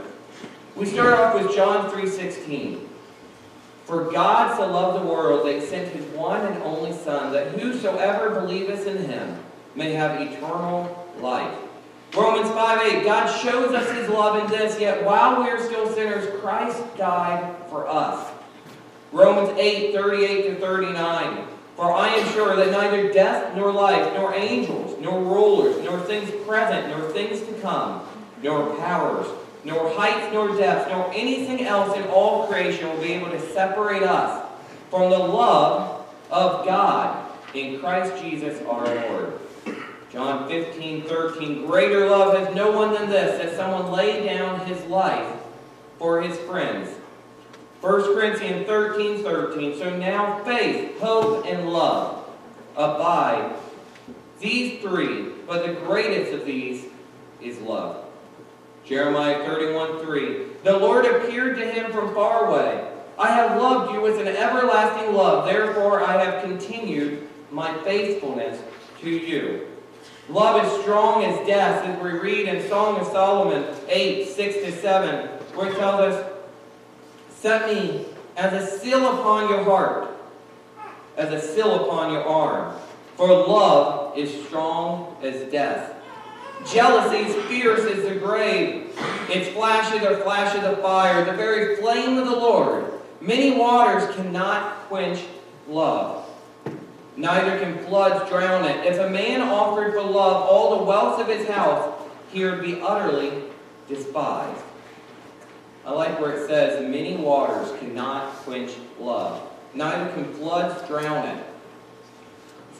We 0.79 0.85
start 0.85 1.19
off 1.19 1.33
with 1.33 1.53
John 1.53 1.91
3.16. 1.91 2.79
For 3.83 4.09
God 4.13 4.55
so 4.55 4.65
loved 4.71 5.03
the 5.03 5.11
world 5.11 5.45
that 5.45 5.55
he 5.55 5.59
sent 5.59 5.89
his 5.89 6.05
one 6.15 6.39
and 6.45 6.63
only 6.63 6.93
Son, 6.93 7.33
that 7.33 7.49
whosoever 7.59 8.39
believeth 8.39 8.87
in 8.87 9.03
him 9.03 9.37
may 9.75 9.91
have 9.91 10.21
eternal 10.21 11.05
life. 11.19 11.53
Romans 12.15 12.47
5.8, 12.51 13.03
God 13.03 13.27
shows 13.41 13.73
us 13.73 13.91
his 13.91 14.07
love 14.07 14.41
in 14.41 14.49
this, 14.49 14.79
yet 14.79 15.03
while 15.03 15.43
we 15.43 15.49
are 15.49 15.61
still 15.61 15.93
sinners, 15.93 16.39
Christ 16.39 16.81
died 16.95 17.57
for 17.69 17.85
us. 17.85 18.31
Romans 19.11 19.49
8, 19.59 19.93
38 19.93 20.43
to 20.43 20.55
39. 20.61 21.45
For 21.75 21.91
I 21.91 22.07
am 22.07 22.31
sure 22.31 22.55
that 22.55 22.71
neither 22.71 23.11
death 23.11 23.53
nor 23.53 23.73
life, 23.73 24.13
nor 24.13 24.33
angels, 24.33 24.97
nor 25.01 25.21
rulers, 25.21 25.83
nor 25.83 25.99
things 25.99 26.31
present, 26.47 26.87
nor 26.87 27.09
things 27.11 27.41
to 27.41 27.53
come, 27.55 28.01
nor 28.41 28.77
powers, 28.77 29.27
nor 29.63 29.93
height, 29.93 30.31
nor 30.33 30.55
depth, 30.55 30.89
nor 30.89 31.11
anything 31.13 31.65
else 31.65 31.95
in 31.97 32.03
all 32.07 32.47
creation 32.47 32.87
will 32.89 33.01
be 33.01 33.13
able 33.13 33.29
to 33.29 33.39
separate 33.51 34.03
us 34.03 34.47
from 34.89 35.09
the 35.09 35.17
love 35.17 36.05
of 36.31 36.65
God 36.65 37.29
in 37.53 37.79
Christ 37.79 38.21
Jesus 38.23 38.61
our 38.65 38.85
Lord. 38.85 39.39
John 40.11 40.47
15, 40.47 41.03
13. 41.03 41.65
Greater 41.65 42.09
love 42.09 42.37
has 42.37 42.55
no 42.55 42.71
one 42.71 42.93
than 42.93 43.09
this, 43.09 43.41
that 43.41 43.55
someone 43.55 43.91
lay 43.91 44.25
down 44.25 44.65
his 44.65 44.83
life 44.85 45.35
for 45.99 46.21
his 46.21 46.37
friends. 46.39 46.89
1 47.81 48.15
Corinthians 48.15 48.65
13, 48.65 49.23
13. 49.23 49.77
So 49.77 49.95
now 49.97 50.43
faith, 50.43 50.99
hope, 50.99 51.45
and 51.45 51.71
love 51.71 52.27
abide. 52.75 53.55
These 54.39 54.81
three, 54.81 55.29
but 55.45 55.65
the 55.65 55.73
greatest 55.73 56.33
of 56.33 56.45
these 56.45 56.85
is 57.41 57.59
love. 57.59 58.05
Jeremiah 58.89 59.45
31, 59.45 60.03
3. 60.03 60.45
The 60.63 60.79
Lord 60.79 61.05
appeared 61.05 61.57
to 61.57 61.71
him 61.71 61.91
from 61.91 62.11
far 62.15 62.47
away. 62.47 62.91
I 63.19 63.27
have 63.27 63.61
loved 63.61 63.93
you 63.93 64.01
with 64.01 64.19
an 64.19 64.27
everlasting 64.27 65.13
love. 65.13 65.45
Therefore 65.45 66.03
I 66.03 66.23
have 66.23 66.43
continued 66.43 67.29
my 67.51 67.71
faithfulness 67.83 68.59
to 69.01 69.09
you. 69.11 69.67
Love 70.27 70.65
is 70.65 70.81
strong 70.81 71.23
as 71.23 71.45
death, 71.45 71.85
as 71.85 72.01
we 72.01 72.17
read 72.17 72.47
in 72.47 72.67
Song 72.67 72.99
of 72.99 73.05
Solomon 73.07 73.63
8, 73.87 74.27
6 74.27 74.55
to 74.55 74.71
7, 74.81 75.27
where 75.53 75.71
it 75.71 75.77
tells 75.77 76.01
us, 76.01 76.31
Set 77.29 77.71
me 77.71 78.07
as 78.37 78.53
a 78.53 78.79
seal 78.79 79.19
upon 79.19 79.49
your 79.49 79.63
heart, 79.65 80.17
as 81.15 81.31
a 81.31 81.39
seal 81.39 81.85
upon 81.85 82.11
your 82.11 82.25
arm. 82.25 82.75
For 83.17 83.27
love 83.27 84.17
is 84.17 84.45
strong 84.45 85.15
as 85.21 85.51
death. 85.51 85.98
Jealousy 86.67 87.29
is 87.29 87.45
fierce 87.45 87.81
as 87.81 88.03
the 88.03 88.15
grave. 88.15 88.95
Its 89.29 89.49
flashes 89.49 90.03
are 90.03 90.17
flashes 90.17 90.63
of 90.63 90.81
fire, 90.81 91.25
the 91.25 91.33
very 91.33 91.75
flame 91.77 92.17
of 92.17 92.25
the 92.25 92.35
Lord. 92.35 92.91
Many 93.21 93.57
waters 93.57 94.15
cannot 94.15 94.87
quench 94.87 95.23
love 95.67 96.29
neither 97.19 97.59
can 97.59 97.77
floods 97.85 98.29
drown 98.29 98.65
it. 98.65 98.85
If 98.85 98.97
a 98.97 99.09
man 99.09 99.41
offered 99.41 99.93
for 99.93 100.01
love 100.01 100.49
all 100.49 100.77
the 100.77 100.83
wealth 100.83 101.19
of 101.19 101.27
his 101.27 101.47
house, 101.47 101.93
he 102.31 102.45
would 102.45 102.61
be 102.61 102.81
utterly 102.81 103.43
despised. 103.87 104.63
I 105.85 105.91
like 105.91 106.19
where 106.19 106.31
it 106.31 106.47
says, 106.47 106.81
many 106.81 107.17
waters 107.17 107.77
cannot 107.79 108.33
quench 108.37 108.71
love. 108.99 109.41
Neither 109.73 110.11
can 110.13 110.33
floods 110.33 110.87
drown 110.87 111.27
it. 111.27 111.45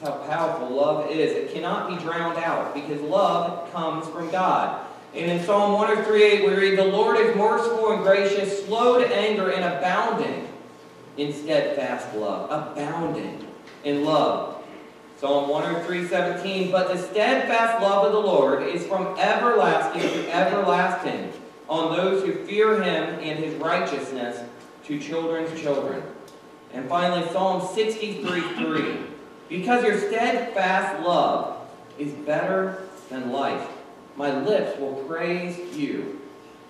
That's 0.00 0.12
how 0.12 0.26
powerful 0.26 0.70
love 0.70 1.10
is. 1.10 1.32
It 1.32 1.52
cannot 1.52 1.88
be 1.88 2.02
drowned 2.02 2.38
out 2.38 2.74
because 2.74 3.00
love 3.02 3.70
comes 3.72 4.06
from 4.08 4.30
God. 4.30 4.86
And 5.14 5.30
in 5.30 5.44
Psalm 5.44 5.72
103.8 5.84 6.46
we 6.46 6.54
read, 6.54 6.78
The 6.78 6.84
Lord 6.84 7.18
is 7.18 7.36
merciful 7.36 7.92
and 7.92 8.02
gracious, 8.02 8.64
slow 8.64 8.98
to 8.98 9.06
anger, 9.14 9.50
and 9.50 9.64
abounding 9.64 10.48
in 11.16 11.32
steadfast 11.32 12.14
love. 12.14 12.50
Abounding 12.50 13.46
in 13.84 14.04
love. 14.04 14.62
Psalm 15.18 15.50
103.17 15.50 16.70
But 16.70 16.88
the 16.88 16.98
steadfast 16.98 17.82
love 17.82 18.06
of 18.06 18.12
the 18.12 18.20
Lord 18.20 18.62
is 18.62 18.86
from 18.86 19.18
everlasting 19.18 20.02
to 20.02 20.34
everlasting 20.34 21.32
on 21.68 21.94
those 21.96 22.24
who 22.24 22.44
fear 22.46 22.82
him 22.82 23.18
and 23.20 23.38
his 23.38 23.54
righteousness 23.56 24.42
to 24.84 24.98
children's 24.98 25.60
children. 25.60 26.02
And 26.72 26.88
finally, 26.88 27.28
Psalm 27.32 27.60
63.3 27.60 29.09
because 29.50 29.84
your 29.84 29.98
steadfast 29.98 31.04
love 31.04 31.68
is 31.98 32.12
better 32.12 32.84
than 33.10 33.32
life. 33.32 33.68
My 34.16 34.40
lips 34.40 34.78
will 34.80 34.94
praise 35.06 35.58
you. 35.76 36.20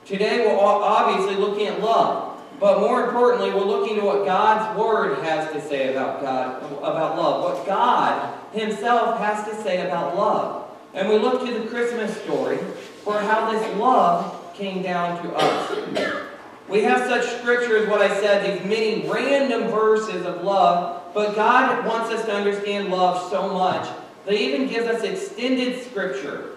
Today 0.06 0.46
we're 0.46 0.58
obviously 0.58 1.36
looking 1.36 1.66
at 1.66 1.80
love, 1.80 2.40
but 2.58 2.80
more 2.80 3.04
importantly, 3.04 3.50
we're 3.50 3.64
looking 3.64 3.96
to 3.96 4.04
what 4.04 4.24
God's 4.24 4.76
Word 4.78 5.22
has 5.24 5.52
to 5.52 5.60
say 5.60 5.92
about 5.92 6.22
God, 6.22 6.62
about 6.78 7.16
love, 7.16 7.44
what 7.44 7.66
God 7.66 8.34
Himself 8.52 9.18
has 9.18 9.46
to 9.46 9.62
say 9.62 9.86
about 9.86 10.16
love. 10.16 10.70
And 10.94 11.08
we 11.08 11.18
look 11.18 11.46
to 11.46 11.58
the 11.58 11.68
Christmas 11.68 12.16
story 12.22 12.56
for 13.04 13.20
how 13.20 13.52
this 13.52 13.76
love 13.78 14.54
came 14.54 14.82
down 14.82 15.22
to 15.22 15.34
us. 15.34 16.26
We 16.68 16.82
have 16.82 17.08
such 17.08 17.40
scriptures, 17.40 17.88
what 17.88 18.00
I 18.00 18.08
said, 18.20 18.58
these 18.58 18.68
many 18.68 19.08
random 19.08 19.70
verses 19.70 20.24
of 20.24 20.42
love, 20.42 20.99
but 21.14 21.34
God 21.34 21.84
wants 21.86 22.10
us 22.10 22.24
to 22.26 22.32
understand 22.32 22.90
love 22.90 23.30
so 23.30 23.52
much 23.52 23.88
that 24.26 24.34
He 24.34 24.54
even 24.54 24.68
gives 24.68 24.86
us 24.86 25.02
extended 25.02 25.82
scripture, 25.82 26.56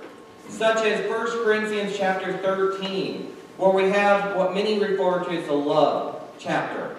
such 0.50 0.86
as 0.86 1.08
1 1.10 1.44
Corinthians 1.44 1.96
chapter 1.98 2.38
13, 2.38 3.36
where 3.58 3.72
we 3.72 3.90
have 3.90 4.36
what 4.36 4.54
many 4.54 4.80
refer 4.80 5.24
to 5.24 5.32
as 5.32 5.48
the 5.48 5.54
love 5.54 6.22
chapter, 6.38 6.96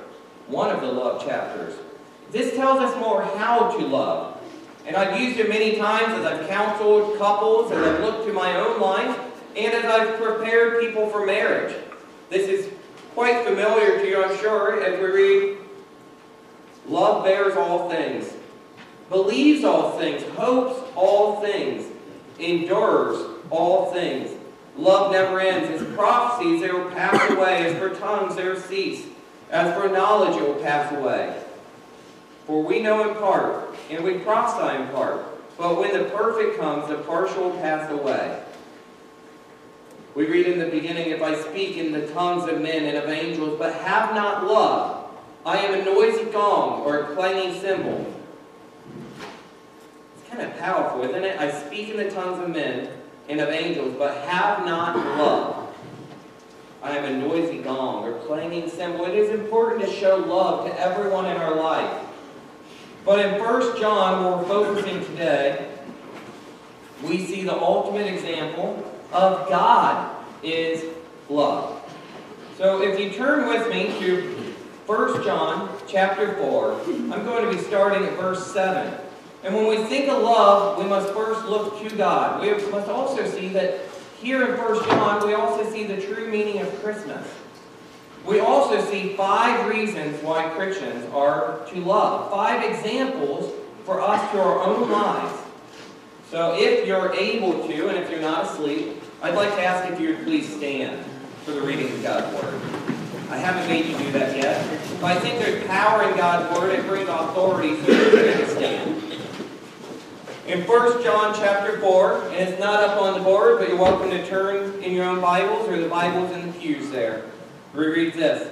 one 0.46 0.70
of 0.70 0.80
the 0.80 0.86
love 0.86 1.24
chapters. 1.24 1.74
This 2.30 2.54
tells 2.56 2.80
us 2.80 2.98
more 2.98 3.22
how 3.36 3.76
to 3.76 3.86
love. 3.86 4.40
And 4.86 4.96
I've 4.96 5.20
used 5.20 5.38
it 5.38 5.48
many 5.48 5.76
times 5.76 6.12
as 6.14 6.26
I've 6.26 6.48
counseled 6.48 7.16
couples, 7.18 7.72
as 7.72 7.78
I've 7.78 8.00
looked 8.00 8.26
to 8.26 8.32
my 8.32 8.56
own 8.56 8.80
life, 8.80 9.18
and 9.56 9.72
as 9.72 9.84
I've 9.84 10.20
prepared 10.20 10.80
people 10.80 11.08
for 11.08 11.24
marriage. 11.24 11.74
This 12.28 12.48
is 12.48 12.70
quite 13.14 13.44
familiar 13.44 13.98
to 14.00 14.06
you, 14.06 14.22
I'm 14.22 14.36
sure, 14.38 14.82
as 14.82 15.00
we 15.00 15.06
read, 15.06 15.58
Love 16.86 17.24
bears 17.24 17.56
all 17.56 17.88
things, 17.88 18.32
believes 19.08 19.64
all 19.64 19.98
things, 19.98 20.22
hopes 20.36 20.80
all 20.94 21.40
things, 21.40 21.86
endures 22.38 23.40
all 23.50 23.92
things. 23.92 24.30
Love 24.76 25.12
never 25.12 25.40
ends. 25.40 25.80
As 25.80 25.94
prophecies, 25.94 26.60
they 26.60 26.70
will 26.70 26.90
pass 26.90 27.30
away. 27.30 27.66
As 27.66 27.78
for 27.78 27.94
tongues, 27.94 28.36
they 28.36 28.48
will 28.48 28.60
cease. 28.60 29.06
As 29.50 29.72
for 29.80 29.88
knowledge, 29.88 30.36
it 30.36 30.46
will 30.46 30.62
pass 30.62 30.92
away. 30.92 31.40
For 32.46 32.62
we 32.62 32.80
know 32.82 33.08
in 33.08 33.16
part, 33.16 33.74
and 33.90 34.02
we 34.02 34.18
prophesy 34.18 34.82
in 34.82 34.88
part. 34.88 35.24
But 35.56 35.78
when 35.78 35.92
the 35.92 36.10
perfect 36.10 36.58
comes, 36.58 36.88
the 36.88 36.96
partial 36.96 37.50
will 37.50 37.58
pass 37.58 37.90
away. 37.90 38.42
We 40.14 40.26
read 40.26 40.46
in 40.46 40.58
the 40.58 40.66
beginning, 40.66 41.10
If 41.10 41.22
I 41.22 41.40
speak 41.40 41.76
in 41.76 41.92
the 41.92 42.08
tongues 42.08 42.48
of 42.50 42.60
men 42.60 42.84
and 42.84 42.96
of 42.96 43.08
angels, 43.08 43.58
but 43.58 43.74
have 43.74 44.14
not 44.14 44.46
love, 44.46 44.93
I 45.46 45.58
am 45.58 45.78
a 45.78 45.84
noisy 45.84 46.24
gong 46.30 46.82
or 46.82 47.00
a 47.00 47.14
clanging 47.14 47.60
cymbal. 47.60 48.10
It's 50.16 50.28
kind 50.30 50.42
of 50.42 50.58
powerful, 50.58 51.02
isn't 51.04 51.22
it? 51.22 51.38
I 51.38 51.50
speak 51.50 51.90
in 51.90 51.98
the 51.98 52.10
tongues 52.10 52.42
of 52.42 52.48
men 52.48 52.88
and 53.28 53.40
of 53.40 53.50
angels, 53.50 53.94
but 53.98 54.16
have 54.26 54.64
not 54.64 54.96
love. 55.18 55.74
I 56.82 56.96
am 56.96 57.04
a 57.04 57.26
noisy 57.26 57.58
gong 57.58 58.04
or 58.04 58.18
clanging 58.20 58.70
cymbal. 58.70 59.04
It 59.04 59.14
is 59.14 59.30
important 59.38 59.82
to 59.84 59.90
show 59.90 60.16
love 60.16 60.66
to 60.66 60.80
everyone 60.80 61.26
in 61.26 61.36
our 61.36 61.54
life. 61.54 62.06
But 63.04 63.18
in 63.18 63.38
1 63.38 63.78
John, 63.78 64.24
where 64.24 64.36
we're 64.38 64.44
focusing 64.44 65.04
today, 65.04 65.70
we 67.02 67.26
see 67.26 67.44
the 67.44 67.54
ultimate 67.54 68.06
example 68.06 68.82
of 69.12 69.46
God 69.50 70.24
is 70.42 70.84
love. 71.28 71.82
So 72.56 72.82
if 72.82 72.98
you 72.98 73.10
turn 73.10 73.48
with 73.48 73.68
me 73.68 73.98
to 74.00 74.33
1 74.86 75.24
John 75.24 75.74
chapter 75.88 76.34
4, 76.34 76.80
I'm 76.84 77.24
going 77.24 77.50
to 77.50 77.56
be 77.56 77.62
starting 77.62 78.04
at 78.04 78.12
verse 78.18 78.52
7. 78.52 78.92
And 79.42 79.54
when 79.54 79.66
we 79.66 79.78
think 79.84 80.10
of 80.10 80.22
love, 80.22 80.76
we 80.76 80.84
must 80.84 81.08
first 81.14 81.46
look 81.46 81.80
to 81.80 81.96
God. 81.96 82.42
We 82.42 82.50
must 82.70 82.90
also 82.90 83.26
see 83.30 83.48
that 83.48 83.80
here 84.20 84.44
in 84.46 84.58
1 84.58 84.84
John, 84.84 85.26
we 85.26 85.32
also 85.32 85.70
see 85.72 85.84
the 85.84 85.98
true 86.02 86.30
meaning 86.30 86.60
of 86.60 86.82
Christmas. 86.82 87.26
We 88.26 88.40
also 88.40 88.84
see 88.90 89.16
five 89.16 89.70
reasons 89.70 90.22
why 90.22 90.50
Christians 90.50 91.10
are 91.14 91.64
to 91.70 91.80
love. 91.80 92.30
Five 92.30 92.70
examples 92.70 93.54
for 93.86 94.02
us 94.02 94.30
to 94.32 94.40
our 94.40 94.60
own 94.64 94.90
lives. 94.90 95.40
So 96.30 96.56
if 96.58 96.86
you're 96.86 97.14
able 97.14 97.66
to, 97.68 97.88
and 97.88 97.96
if 97.96 98.10
you're 98.10 98.20
not 98.20 98.44
asleep, 98.44 99.02
I'd 99.22 99.34
like 99.34 99.54
to 99.54 99.62
ask 99.62 99.90
if 99.90 99.98
you 99.98 100.08
would 100.08 100.24
please 100.24 100.54
stand 100.54 101.02
for 101.44 101.52
the 101.52 101.62
reading 101.62 101.90
of 101.90 102.02
God's 102.02 102.42
Word. 102.42 102.93
Haven't 103.44 103.68
made 103.68 103.84
you 103.84 103.98
do 103.98 104.10
that 104.12 104.34
yet. 104.34 104.80
But 105.02 105.18
I 105.18 105.20
think 105.20 105.38
there's 105.38 105.66
power 105.66 106.08
in 106.08 106.16
God's 106.16 106.58
Word. 106.58 106.78
It 106.78 106.86
brings 106.86 107.10
authority 107.10 107.76
so 107.82 107.92
you 107.92 108.32
can 108.32 108.48
stand. 108.48 109.02
In 110.46 110.62
1 110.62 111.02
John 111.02 111.34
chapter 111.34 111.78
4, 111.78 112.28
and 112.28 112.48
it's 112.48 112.58
not 112.58 112.82
up 112.82 113.02
on 113.02 113.18
the 113.18 113.20
board, 113.22 113.58
but 113.58 113.68
you're 113.68 113.76
welcome 113.76 114.08
to 114.08 114.26
turn 114.26 114.82
in 114.82 114.92
your 114.92 115.04
own 115.04 115.20
Bibles 115.20 115.68
or 115.68 115.78
the 115.78 115.90
Bibles 115.90 116.32
in 116.32 116.46
the 116.46 116.52
pews 116.58 116.90
there. 116.90 117.26
We 117.74 117.84
read 117.84 118.14
this, 118.14 118.50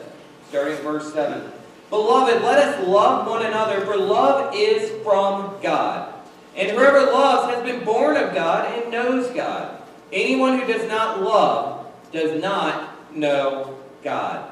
starting 0.50 0.74
at 0.74 0.83
verse 0.83 1.11
7. 1.14 1.50
Beloved, 1.88 2.42
let 2.42 2.59
us 2.59 2.87
love 2.87 3.26
one 3.26 3.46
another, 3.46 3.81
for 3.87 3.96
love 3.96 4.55
is 4.55 4.90
from 5.02 5.55
God. 5.62 6.12
And 6.55 6.70
whoever 6.70 7.00
loves 7.00 7.55
has 7.55 7.64
been 7.64 7.83
born 7.83 8.18
of 8.18 8.35
God 8.35 8.70
and 8.70 8.92
knows 8.92 9.31
God. 9.31 9.83
Anyone 10.12 10.59
who 10.59 10.66
does 10.70 10.87
not 10.87 11.22
love 11.22 11.87
does 12.12 12.42
not 12.42 13.16
know 13.16 13.78
God, 14.05 14.52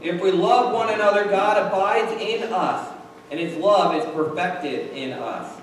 If 0.00 0.20
we 0.20 0.30
love 0.30 0.72
one 0.72 0.92
another, 0.92 1.24
God 1.26 1.66
abides 1.66 2.12
in 2.20 2.52
us, 2.52 2.92
and 3.30 3.38
his 3.38 3.56
love 3.56 3.94
is 3.94 4.04
perfected 4.14 4.90
in 4.96 5.12
us. 5.12 5.60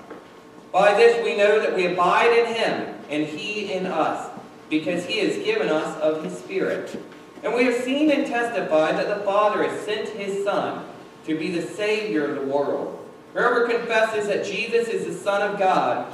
By 0.72 0.94
this 0.94 1.22
we 1.24 1.36
know 1.36 1.60
that 1.60 1.74
we 1.74 1.86
abide 1.86 2.32
in 2.32 2.54
him, 2.54 2.94
and 3.08 3.26
he 3.26 3.72
in 3.72 3.86
us, 3.86 4.30
because 4.68 5.04
he 5.04 5.18
has 5.18 5.36
given 5.44 5.68
us 5.68 6.00
of 6.00 6.22
his 6.22 6.38
Spirit. 6.38 6.96
And 7.42 7.54
we 7.54 7.64
have 7.64 7.82
seen 7.82 8.10
and 8.10 8.26
testified 8.26 8.96
that 8.96 9.08
the 9.08 9.24
Father 9.24 9.64
has 9.64 9.80
sent 9.82 10.08
his 10.10 10.44
Son 10.44 10.86
to 11.26 11.38
be 11.38 11.50
the 11.50 11.62
Savior 11.62 12.26
of 12.26 12.36
the 12.36 12.52
world. 12.52 12.96
Whoever 13.32 13.68
confesses 13.68 14.26
that 14.26 14.44
Jesus 14.44 14.88
is 14.88 15.06
the 15.06 15.14
Son 15.14 15.50
of 15.50 15.58
God, 15.58 16.12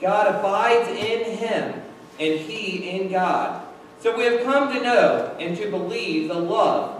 God 0.00 0.34
abides 0.34 0.88
in 0.88 1.36
him, 1.36 1.82
and 2.18 2.40
he 2.40 2.90
in 2.90 3.10
God. 3.10 3.66
So 4.00 4.16
we 4.16 4.24
have 4.24 4.42
come 4.42 4.72
to 4.72 4.82
know 4.82 5.36
and 5.38 5.56
to 5.56 5.70
believe 5.70 6.28
the 6.28 6.34
love 6.34 6.99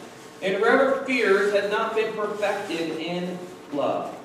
And 0.41 0.55
whoever 0.55 1.03
fears 1.05 1.53
has 1.53 1.69
not 1.69 1.95
been 1.95 2.13
perfected 2.13 2.97
in 2.99 3.37
love. 3.73 4.15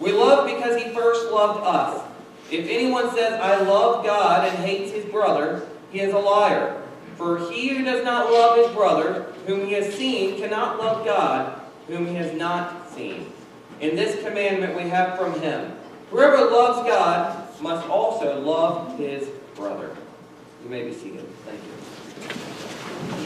We 0.00 0.12
love 0.12 0.46
because 0.46 0.82
he 0.82 0.90
first 0.90 1.30
loved 1.30 1.64
us. 1.64 2.02
If 2.50 2.68
anyone 2.68 3.10
says, 3.14 3.34
I 3.40 3.60
love 3.62 4.04
God 4.04 4.48
and 4.48 4.58
hates 4.58 4.92
his 4.92 5.04
brother, 5.06 5.66
he 5.90 6.00
is 6.00 6.14
a 6.14 6.18
liar. 6.18 6.82
For 7.16 7.50
he 7.50 7.68
who 7.68 7.84
does 7.84 8.04
not 8.04 8.30
love 8.30 8.58
his 8.58 8.74
brother, 8.74 9.32
whom 9.46 9.66
he 9.66 9.72
has 9.72 9.94
seen, 9.94 10.38
cannot 10.38 10.78
love 10.78 11.04
God, 11.04 11.60
whom 11.88 12.06
he 12.06 12.14
has 12.14 12.32
not 12.34 12.90
seen. 12.90 13.32
In 13.80 13.96
this 13.96 14.22
commandment 14.22 14.76
we 14.76 14.88
have 14.88 15.18
from 15.18 15.38
him 15.40 15.72
Whoever 16.10 16.50
loves 16.50 16.88
God 16.88 17.60
must 17.60 17.88
also 17.88 18.40
love 18.40 18.96
his 18.96 19.28
brother. 19.56 19.96
You 20.62 20.70
may 20.70 20.84
be 20.84 20.94
seated. 20.94 21.26
Thank 21.44 21.60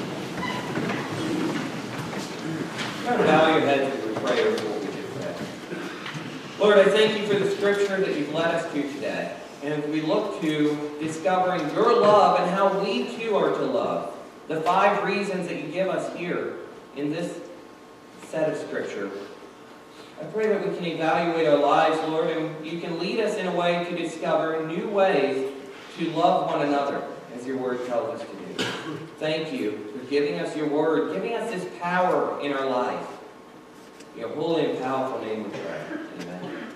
you. 0.00 0.09
Bow 3.04 3.56
your 3.56 3.60
heads 3.60 4.04
we. 4.04 4.70
Lord, 6.58 6.78
I 6.78 6.84
thank 6.84 7.18
you 7.18 7.26
for 7.26 7.42
the 7.42 7.50
scripture 7.50 7.98
that 7.98 8.16
you've 8.16 8.34
led 8.34 8.54
us 8.54 8.70
to 8.72 8.82
today. 8.94 9.34
And 9.62 9.90
we 9.90 10.02
look 10.02 10.40
to 10.42 10.96
discovering 11.00 11.62
your 11.74 11.98
love 11.98 12.40
and 12.40 12.50
how 12.50 12.78
we 12.82 13.16
too 13.16 13.36
are 13.36 13.50
to 13.50 13.64
love. 13.64 14.14
The 14.48 14.60
five 14.60 15.02
reasons 15.04 15.48
that 15.48 15.62
you 15.62 15.70
give 15.70 15.88
us 15.88 16.14
here 16.16 16.56
in 16.96 17.10
this 17.10 17.40
set 18.28 18.50
of 18.50 18.58
scripture. 18.58 19.10
I 20.20 20.24
pray 20.24 20.48
that 20.48 20.68
we 20.68 20.76
can 20.76 20.84
evaluate 20.84 21.46
our 21.46 21.56
lives, 21.56 21.96
Lord, 22.08 22.28
and 22.28 22.66
you 22.66 22.80
can 22.80 22.98
lead 22.98 23.20
us 23.20 23.36
in 23.36 23.46
a 23.46 23.52
way 23.56 23.84
to 23.84 23.96
discover 23.96 24.66
new 24.66 24.88
ways 24.88 25.50
to 25.98 26.10
love 26.10 26.50
one 26.50 26.68
another, 26.68 27.02
as 27.34 27.46
your 27.46 27.56
word 27.56 27.86
tells 27.86 28.20
us 28.20 28.28
to 28.28 28.36
do. 28.36 28.64
Thank 29.18 29.52
you 29.52 29.89
giving 30.10 30.40
us 30.40 30.54
your 30.56 30.66
word, 30.66 31.14
giving 31.14 31.34
us 31.34 31.50
this 31.50 31.66
power 31.80 32.38
in 32.40 32.52
our 32.52 32.68
life. 32.68 33.06
Your 34.16 34.28
holy 34.30 34.68
and 34.68 34.78
powerful 34.78 35.24
name 35.24 35.44
we 35.44 35.50
pray. 35.50 35.84
Amen. 36.20 36.66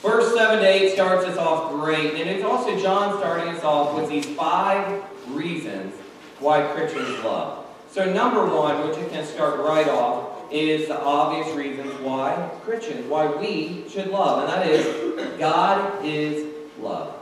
Verse 0.00 0.32
7 0.34 0.60
to 0.60 0.64
8 0.64 0.92
starts 0.92 1.26
us 1.26 1.36
off 1.36 1.72
great, 1.72 2.14
and 2.14 2.30
it's 2.30 2.44
also 2.44 2.78
John 2.78 3.18
starting 3.18 3.48
us 3.48 3.64
off 3.64 3.94
with 3.96 4.08
these 4.08 4.26
five 4.26 5.02
reasons 5.28 5.92
why 6.38 6.62
Christians 6.68 7.22
love. 7.24 7.66
So 7.90 8.10
number 8.12 8.46
one, 8.46 8.86
which 8.86 8.96
you 8.98 9.06
can 9.08 9.26
start 9.26 9.58
right 9.58 9.88
off, 9.88 10.52
is 10.52 10.86
the 10.86 11.00
obvious 11.00 11.52
reasons 11.56 11.92
why 12.00 12.50
Christians, 12.62 13.08
why 13.08 13.26
we 13.26 13.84
should 13.88 14.08
love, 14.08 14.44
and 14.44 14.52
that 14.52 14.66
is 14.68 15.38
God 15.38 16.04
is 16.04 16.46
love. 16.80 17.14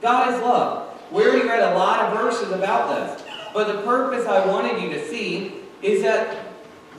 God 0.00 0.32
is 0.32 0.40
love. 0.40 0.88
We 1.10 1.24
already 1.24 1.46
read 1.46 1.60
a 1.60 1.76
lot 1.76 2.00
of 2.00 2.18
verses 2.18 2.50
about 2.52 2.88
this, 2.88 3.22
but 3.52 3.68
the 3.68 3.82
purpose 3.82 4.26
I 4.26 4.46
wanted 4.46 4.82
you 4.82 4.90
to 4.90 5.08
see 5.08 5.54
is 5.82 6.02
that 6.02 6.46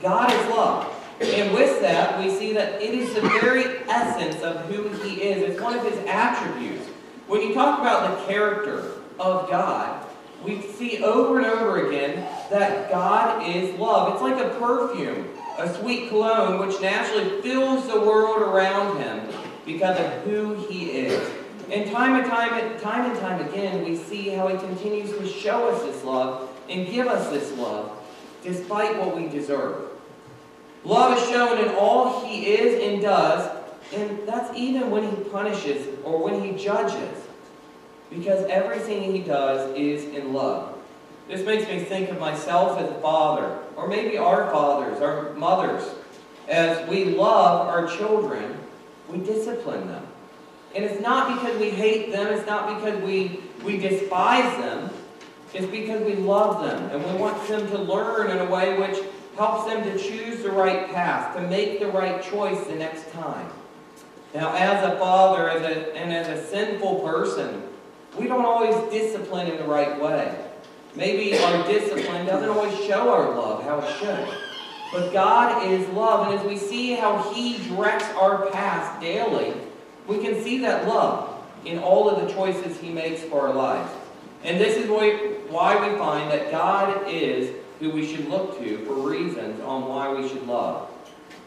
God 0.02 0.32
is 0.32 0.50
love. 0.50 0.89
And 1.22 1.54
with 1.54 1.80
that, 1.82 2.20
we 2.20 2.30
see 2.30 2.54
that 2.54 2.82
it 2.82 2.94
is 2.94 3.13
the 3.13 3.22
very 3.22 3.63
essence 3.88 4.42
of 4.42 4.66
who 4.66 4.89
He 5.04 5.22
is. 5.22 5.50
It's 5.50 5.62
one 5.62 5.78
of 5.78 5.84
His 5.86 5.98
attributes. 6.08 6.88
When 7.28 7.42
you 7.42 7.54
talk 7.54 7.80
about 7.80 8.20
the 8.20 8.26
character 8.26 8.92
of 9.20 9.50
God, 9.50 10.06
we 10.44 10.62
see 10.62 11.02
over 11.04 11.38
and 11.38 11.46
over 11.46 11.88
again 11.88 12.28
that 12.50 12.92
God 12.92 13.48
is 13.48 13.78
love. 13.80 14.13
It's 14.13 14.22
like 14.22 14.44
a 14.44 14.50
perfume 14.60 15.30
a 15.58 15.74
sweet 15.76 16.10
cologne 16.10 16.66
which 16.66 16.80
naturally 16.82 17.42
fills 17.42 17.88
the 17.88 18.00
world 18.00 18.42
around 18.42 18.98
him 18.98 19.28
because 19.66 20.00
of 20.00 20.24
who 20.24 20.56
he 20.68 20.92
is. 20.92 21.42
And 21.71 21.89
time 21.89 22.15
and 22.15 22.30
time, 22.30 22.54
and 22.54 22.80
time 22.82 23.10
and 23.10 23.19
time 23.19 23.47
again, 23.47 23.86
we 23.86 23.95
see 23.95 24.30
how 24.30 24.47
he 24.47 24.58
continues 24.58 25.12
to 25.12 25.28
show 25.28 25.69
us 25.69 25.82
this 25.84 26.04
love 26.04 26.49
and 26.69 26.88
give 26.88 27.08
us 27.08 27.30
this 27.30 27.52
love 27.58 27.91
despite 28.43 28.97
what 28.97 29.15
we 29.15 29.28
deserve. 29.28 29.89
Love 30.84 31.17
is 31.17 31.30
shown 31.30 31.58
in 31.60 31.73
all 31.76 32.26
he 32.26 32.47
is 32.47 32.84
and 32.84 33.02
does, 33.02 33.49
and 33.93 34.28
that's 34.28 34.56
even 34.58 34.91
when 34.91 35.10
he 35.10 35.23
punishes 35.30 35.88
or 36.04 36.21
when 36.21 36.43
he 36.43 36.52
judges, 36.62 37.17
because 38.10 38.45
everything 38.47 39.13
he 39.13 39.19
does 39.19 39.73
is 39.78 40.04
in 40.13 40.34
love. 40.34 40.78
This 41.30 41.45
makes 41.45 41.65
me 41.67 41.80
think 41.80 42.10
of 42.10 42.19
myself 42.19 42.78
as 42.80 42.89
a 42.89 42.95
father, 42.95 43.60
or 43.78 43.88
maybe 43.88 44.17
our 44.17 44.52
fathers, 44.52 45.02
our 45.02 45.34
mothers. 45.34 45.84
As 46.49 46.86
we 46.89 47.06
love 47.06 47.69
our 47.69 47.88
children, 47.88 48.58
we 49.08 49.19
discipline 49.19 49.88
them. 49.88 50.06
And 50.76 50.84
it's 50.84 51.02
not 51.02 51.36
because 51.36 51.60
we 51.60 51.70
hate 51.70 52.12
them, 52.12 52.28
it's 52.28 52.48
not 52.48 52.80
because 52.80 53.02
we, 53.04 53.42
we 53.64 53.78
despise 53.78 54.58
them, 54.58 54.90
it's 55.54 55.68
because 55.68 56.02
we 56.02 56.16
love 56.16 56.64
them 56.64 56.90
and 56.90 57.14
we 57.14 57.20
want 57.20 57.48
them 57.48 57.68
to 57.68 57.78
learn 57.78 58.32
in 58.32 58.40
a 58.40 58.50
way 58.50 58.78
which 58.80 59.00
helps 59.36 59.72
them 59.72 59.84
to 59.84 59.98
choose 60.00 60.42
the 60.42 60.52
right 60.52 60.92
path, 60.92 61.36
to 61.36 61.42
make 61.48 61.80
the 61.80 61.88
right 61.88 62.24
choice 62.24 62.60
the 62.66 62.76
next 62.76 63.12
time. 63.12 63.50
Now, 64.34 64.56
as 64.56 64.84
a 64.84 64.98
father 64.98 65.50
as 65.50 65.62
a, 65.62 65.96
and 65.96 66.12
as 66.12 66.28
a 66.28 66.48
sinful 66.48 67.02
person, 67.02 67.62
we 68.18 68.28
don't 68.28 68.46
always 68.46 68.76
discipline 68.92 69.48
in 69.48 69.58
the 69.58 69.64
right 69.64 70.00
way. 70.00 70.36
Maybe 70.96 71.38
our 71.38 71.68
discipline 71.68 72.26
doesn't 72.26 72.50
always 72.50 72.76
show 72.86 73.12
our 73.12 73.36
love 73.36 73.64
how 73.64 73.80
it 73.80 74.00
should. 74.00 74.38
But 74.92 75.12
God 75.12 75.68
is 75.72 75.88
love, 75.90 76.28
and 76.28 76.40
as 76.40 76.46
we 76.46 76.58
see 76.58 76.94
how 76.94 77.32
He 77.34 77.58
directs 77.68 78.08
our 78.12 78.48
path 78.52 79.02
daily, 79.02 79.56
we 80.08 80.20
can 80.20 80.42
see 80.44 80.60
that 80.60 80.88
love 80.88 81.44
in 81.66 81.80
all 81.80 82.10
of 82.10 82.26
the 82.26 82.34
choices 82.34 82.80
He 82.80 82.89
makes 82.89 83.22
for 83.24 83.48
our 83.48 83.54
lives. 83.54 83.92
And 84.44 84.60
this 84.60 84.76
is 84.78 84.89
why 84.89 85.89
we 85.89 85.98
find 85.98 86.30
that 86.32 86.52
God 86.52 87.08
is 87.08 87.56
who 87.80 87.92
we 87.92 88.06
should 88.06 88.28
look 88.28 88.60
to 88.60 88.86
for 88.86 88.96
reasons 88.96 89.62
on 89.62 89.88
why 89.88 90.13
we 90.13 90.28
should 90.28 90.46
love. 90.46 90.89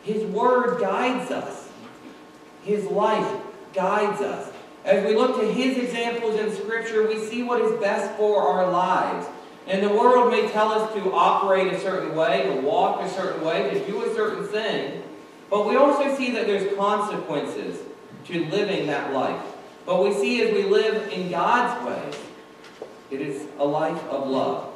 His 0.02 0.24
Word 0.24 0.80
guides 0.80 1.30
us. 1.30 1.68
His 2.62 2.84
life 2.84 3.40
guides 3.74 4.22
us. 4.22 4.52
As 4.84 5.04
we 5.04 5.14
look 5.14 5.40
to 5.40 5.52
His 5.52 5.76
examples 5.76 6.38
in 6.40 6.54
Scripture, 6.54 7.06
we 7.06 7.18
see 7.26 7.42
what 7.42 7.60
is 7.60 7.78
best 7.80 8.16
for 8.16 8.40
our 8.40 8.70
lives. 8.70 9.26
And 9.66 9.82
the 9.82 9.90
world 9.92 10.30
may 10.30 10.48
tell 10.48 10.70
us 10.70 10.94
to 10.94 11.12
operate 11.12 11.72
a 11.72 11.80
certain 11.80 12.14
way, 12.14 12.44
to 12.46 12.60
walk 12.60 13.02
a 13.02 13.10
certain 13.10 13.44
way, 13.44 13.68
to 13.70 13.86
do 13.86 14.04
a 14.04 14.14
certain 14.14 14.46
thing. 14.46 15.02
But 15.50 15.66
we 15.66 15.76
also 15.76 16.16
see 16.16 16.30
that 16.32 16.46
there's 16.46 16.74
consequences 16.76 17.80
to 18.26 18.44
living 18.46 18.86
that 18.88 19.12
life. 19.12 19.40
But 19.84 20.02
we 20.02 20.12
see 20.12 20.42
as 20.42 20.52
we 20.52 20.64
live 20.64 21.12
in 21.12 21.30
God's 21.30 21.86
ways, 21.86 22.20
it 23.10 23.20
is 23.20 23.46
a 23.58 23.64
life 23.64 24.02
of 24.08 24.28
love. 24.28 24.72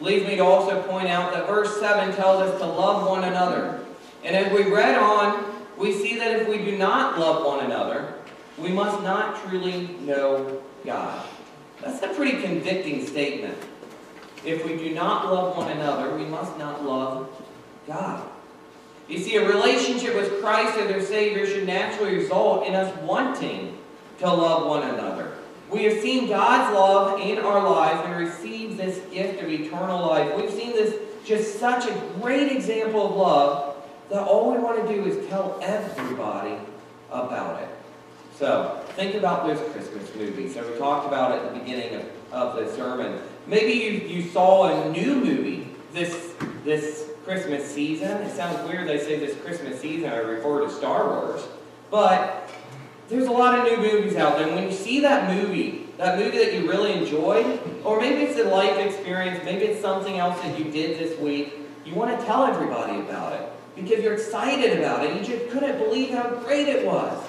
Leads 0.00 0.26
me 0.26 0.36
to 0.36 0.44
also 0.44 0.82
point 0.82 1.08
out 1.08 1.32
that 1.32 1.46
verse 1.46 1.80
7 1.80 2.14
tells 2.14 2.42
us 2.42 2.60
to 2.60 2.66
love 2.66 3.08
one 3.08 3.24
another. 3.24 3.80
And 4.22 4.36
as 4.36 4.52
we 4.52 4.70
read 4.70 4.96
on, 4.96 5.44
we 5.76 5.92
see 5.92 6.18
that 6.18 6.40
if 6.40 6.48
we 6.48 6.58
do 6.58 6.76
not 6.76 7.18
love 7.18 7.44
one 7.44 7.64
another, 7.64 8.14
we 8.58 8.68
must 8.68 9.02
not 9.02 9.42
truly 9.44 9.88
know 10.00 10.62
God. 10.84 11.26
That's 11.80 12.02
a 12.02 12.08
pretty 12.08 12.42
convicting 12.42 13.06
statement. 13.06 13.56
If 14.44 14.64
we 14.64 14.76
do 14.76 14.94
not 14.94 15.32
love 15.32 15.56
one 15.56 15.70
another, 15.70 16.16
we 16.16 16.24
must 16.24 16.58
not 16.58 16.84
love 16.84 17.28
God. 17.86 18.28
You 19.08 19.18
see, 19.18 19.36
a 19.36 19.48
relationship 19.48 20.14
with 20.14 20.40
Christ 20.42 20.76
as 20.78 20.90
our 20.90 21.00
Savior 21.00 21.46
should 21.46 21.66
naturally 21.66 22.16
result 22.16 22.66
in 22.66 22.74
us 22.74 22.94
wanting 23.02 23.78
to 24.18 24.26
love 24.26 24.66
one 24.66 24.82
another. 24.86 25.32
We 25.70 25.84
have 25.84 26.00
seen 26.02 26.28
God's 26.28 26.74
love 26.74 27.20
in 27.20 27.38
our 27.38 27.62
lives 27.68 28.06
and 28.06 28.16
received 28.16 28.78
this 28.78 28.98
gift 29.10 29.42
of 29.42 29.48
eternal 29.48 30.06
life. 30.06 30.34
We've 30.36 30.50
seen 30.50 30.72
this 30.72 30.94
just 31.24 31.58
such 31.58 31.86
a 31.86 32.02
great 32.20 32.52
example 32.52 33.06
of 33.06 33.16
love 33.16 33.76
that 34.10 34.22
all 34.22 34.52
we 34.52 34.58
want 34.58 34.86
to 34.86 34.94
do 34.94 35.04
is 35.04 35.26
tell 35.28 35.58
everybody 35.62 36.56
about 37.10 37.62
it. 37.62 37.68
So, 38.38 38.82
think 38.90 39.14
about 39.14 39.46
those 39.46 39.58
Christmas 39.72 40.14
movies 40.14 40.54
So, 40.54 40.70
we 40.70 40.78
talked 40.78 41.06
about 41.06 41.32
it 41.32 41.42
at 41.42 41.52
the 41.52 41.60
beginning 41.60 41.94
of, 41.96 42.06
of 42.32 42.56
the 42.56 42.74
sermon. 42.74 43.20
Maybe 43.46 43.72
you, 43.72 43.90
you 44.08 44.30
saw 44.30 44.68
a 44.68 44.90
new 44.90 45.16
movie 45.16 45.68
this, 45.92 46.34
this 46.64 47.07
Christmas 47.28 47.70
season. 47.70 48.22
It 48.22 48.34
sounds 48.34 48.66
weird 48.66 48.88
they 48.88 48.98
say 48.98 49.18
this 49.18 49.38
Christmas 49.42 49.78
season, 49.78 50.08
I 50.08 50.16
refer 50.16 50.64
to 50.64 50.70
Star 50.70 51.06
Wars. 51.10 51.46
But 51.90 52.48
there's 53.10 53.26
a 53.26 53.30
lot 53.30 53.58
of 53.58 53.64
new 53.66 53.76
movies 53.76 54.16
out 54.16 54.38
there. 54.38 54.46
And 54.46 54.56
when 54.56 54.64
you 54.64 54.72
see 54.72 55.00
that 55.00 55.30
movie, 55.30 55.88
that 55.98 56.18
movie 56.18 56.38
that 56.38 56.54
you 56.54 56.66
really 56.66 56.94
enjoyed, 56.94 57.60
or 57.84 58.00
maybe 58.00 58.22
it's 58.22 58.40
a 58.40 58.44
life 58.44 58.78
experience, 58.78 59.44
maybe 59.44 59.66
it's 59.66 59.82
something 59.82 60.16
else 60.16 60.40
that 60.40 60.58
you 60.58 60.70
did 60.70 60.98
this 60.98 61.18
week, 61.18 61.52
you 61.84 61.94
want 61.94 62.18
to 62.18 62.24
tell 62.24 62.46
everybody 62.46 62.98
about 63.00 63.34
it 63.34 63.52
because 63.76 64.02
you're 64.02 64.14
excited 64.14 64.78
about 64.78 65.04
it. 65.04 65.14
You 65.14 65.22
just 65.22 65.50
couldn't 65.50 65.76
believe 65.76 66.14
how 66.14 66.30
great 66.30 66.66
it 66.66 66.86
was. 66.86 67.26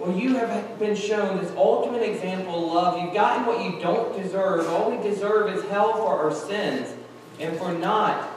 Well, 0.00 0.10
you 0.10 0.34
have 0.38 0.76
been 0.80 0.96
shown 0.96 1.38
this 1.40 1.52
ultimate 1.56 2.02
example 2.02 2.66
of 2.66 2.72
love. 2.72 3.00
You've 3.00 3.14
gotten 3.14 3.46
what 3.46 3.64
you 3.64 3.80
don't 3.80 4.20
deserve. 4.20 4.66
All 4.70 4.90
we 4.90 5.00
deserve 5.08 5.56
is 5.56 5.64
hell 5.70 5.92
for 5.98 6.18
our 6.18 6.34
sins 6.34 6.92
and 7.38 7.56
for 7.56 7.70
not 7.70 8.33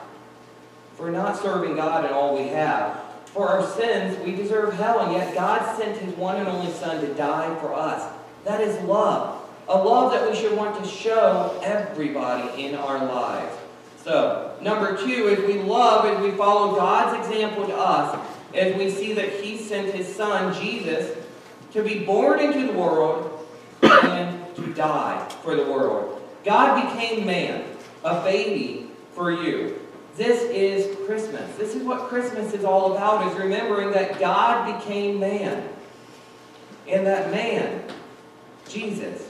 for 0.98 1.10
not 1.12 1.40
serving 1.42 1.76
God 1.76 2.06
in 2.06 2.12
all 2.12 2.36
we 2.36 2.48
have. 2.50 3.00
For 3.28 3.48
our 3.48 3.66
sins, 3.66 4.18
we 4.26 4.36
deserve 4.36 4.74
hell, 4.74 5.00
and 5.00 5.14
yet 5.14 5.34
God 5.34 5.78
sent 5.78 5.98
his 5.98 6.14
one 6.16 6.38
and 6.38 6.48
only 6.48 6.72
Son 6.74 7.00
to 7.02 7.14
die 7.14 7.56
for 7.60 7.74
us. 7.74 8.12
That 8.44 8.62
is 8.62 8.82
love. 8.84 9.48
A 9.70 9.78
love 9.78 10.12
that 10.12 10.30
we 10.30 10.36
should 10.36 10.58
want 10.58 10.84
to 10.84 10.90
show 10.90 11.60
everybody 11.64 12.66
in 12.66 12.76
our 12.76 13.06
lives. 13.06 13.56
So, 14.04 14.58
number 14.62 14.98
two, 14.98 15.28
if 15.28 15.46
we 15.46 15.62
love, 15.62 16.06
if 16.06 16.22
we 16.22 16.32
follow 16.38 16.76
God's 16.76 17.26
example 17.28 17.68
to 17.68 17.76
us, 17.76 18.20
as 18.56 18.76
we 18.76 18.90
see 18.90 19.14
that 19.14 19.30
he 19.42 19.58
sent 19.58 19.94
his 19.94 20.08
Son, 20.14 20.54
Jesus, 20.60 21.16
to 21.74 21.84
be 21.84 22.06
born 22.06 22.40
into 22.40 22.66
the 22.66 22.74
world 22.74 23.46
and 23.84 24.56
to 24.56 24.68
to 24.68 24.74
die 24.74 25.28
for 25.44 25.56
the 25.56 25.64
world. 25.64 26.22
God 26.44 26.94
became 26.94 27.26
man, 27.26 27.64
a 28.04 28.22
baby 28.24 28.88
for 29.14 29.32
you. 29.32 29.80
This 30.18 30.42
is 30.50 30.98
Christmas. 31.06 31.56
This 31.58 31.76
is 31.76 31.84
what 31.84 32.10
Christmas 32.10 32.52
is 32.54 32.66
all 32.66 32.96
about, 32.96 33.32
is 33.32 33.38
remembering 33.38 33.92
that 33.92 34.20
God 34.20 34.80
became 34.80 35.20
man. 35.20 35.70
And 36.88 37.06
that 37.06 37.30
man, 37.30 37.84
Jesus, 38.68 39.30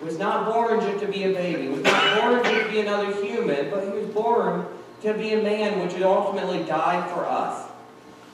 was 0.00 0.18
not 0.18 0.46
born 0.46 0.78
just 0.80 1.00
to 1.04 1.10
be 1.10 1.24
a 1.24 1.32
baby, 1.32 1.66
was 1.66 1.82
not 1.82 2.20
born 2.20 2.44
just 2.44 2.66
to 2.66 2.70
be 2.70 2.80
another 2.80 3.12
human, 3.20 3.68
but 3.68 3.82
he 3.82 3.90
was 3.90 4.06
born 4.10 4.64
to 5.02 5.12
be 5.14 5.32
a 5.32 5.42
man 5.42 5.80
which 5.80 5.92
would 5.94 6.02
ultimately 6.04 6.62
die 6.64 7.04
for 7.12 7.26
us. 7.26 7.68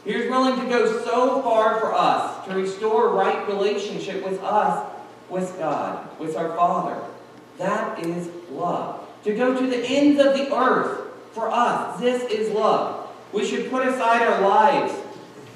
He 0.05 0.15
was 0.15 0.27
willing 0.29 0.61
to 0.61 0.69
go 0.69 1.03
so 1.05 1.41
far 1.41 1.81
for 1.81 1.95
us 1.95 2.47
to 2.47 2.55
restore 2.55 3.15
right 3.15 3.49
relationship 3.49 4.23
with 4.23 4.43
us, 4.43 4.87
with 5.31 5.57
God, 5.59 6.07
with 6.19 6.37
our 6.37 6.55
Father. 6.55 7.01
That 7.57 8.05
is 8.05 8.29
love. 8.51 9.07
To 9.25 9.35
go 9.35 9.59
to 9.59 9.67
the 9.67 9.85
ends 9.87 10.21
of 10.21 10.35
the 10.35 10.55
earth 10.55 11.08
for 11.39 11.51
us. 11.51 12.01
This 12.01 12.25
is 12.25 12.51
love. 12.51 13.09
We 13.33 13.47
should 13.47 13.71
put 13.71 13.87
aside 13.87 14.27
our 14.27 14.41
lives 14.41 14.93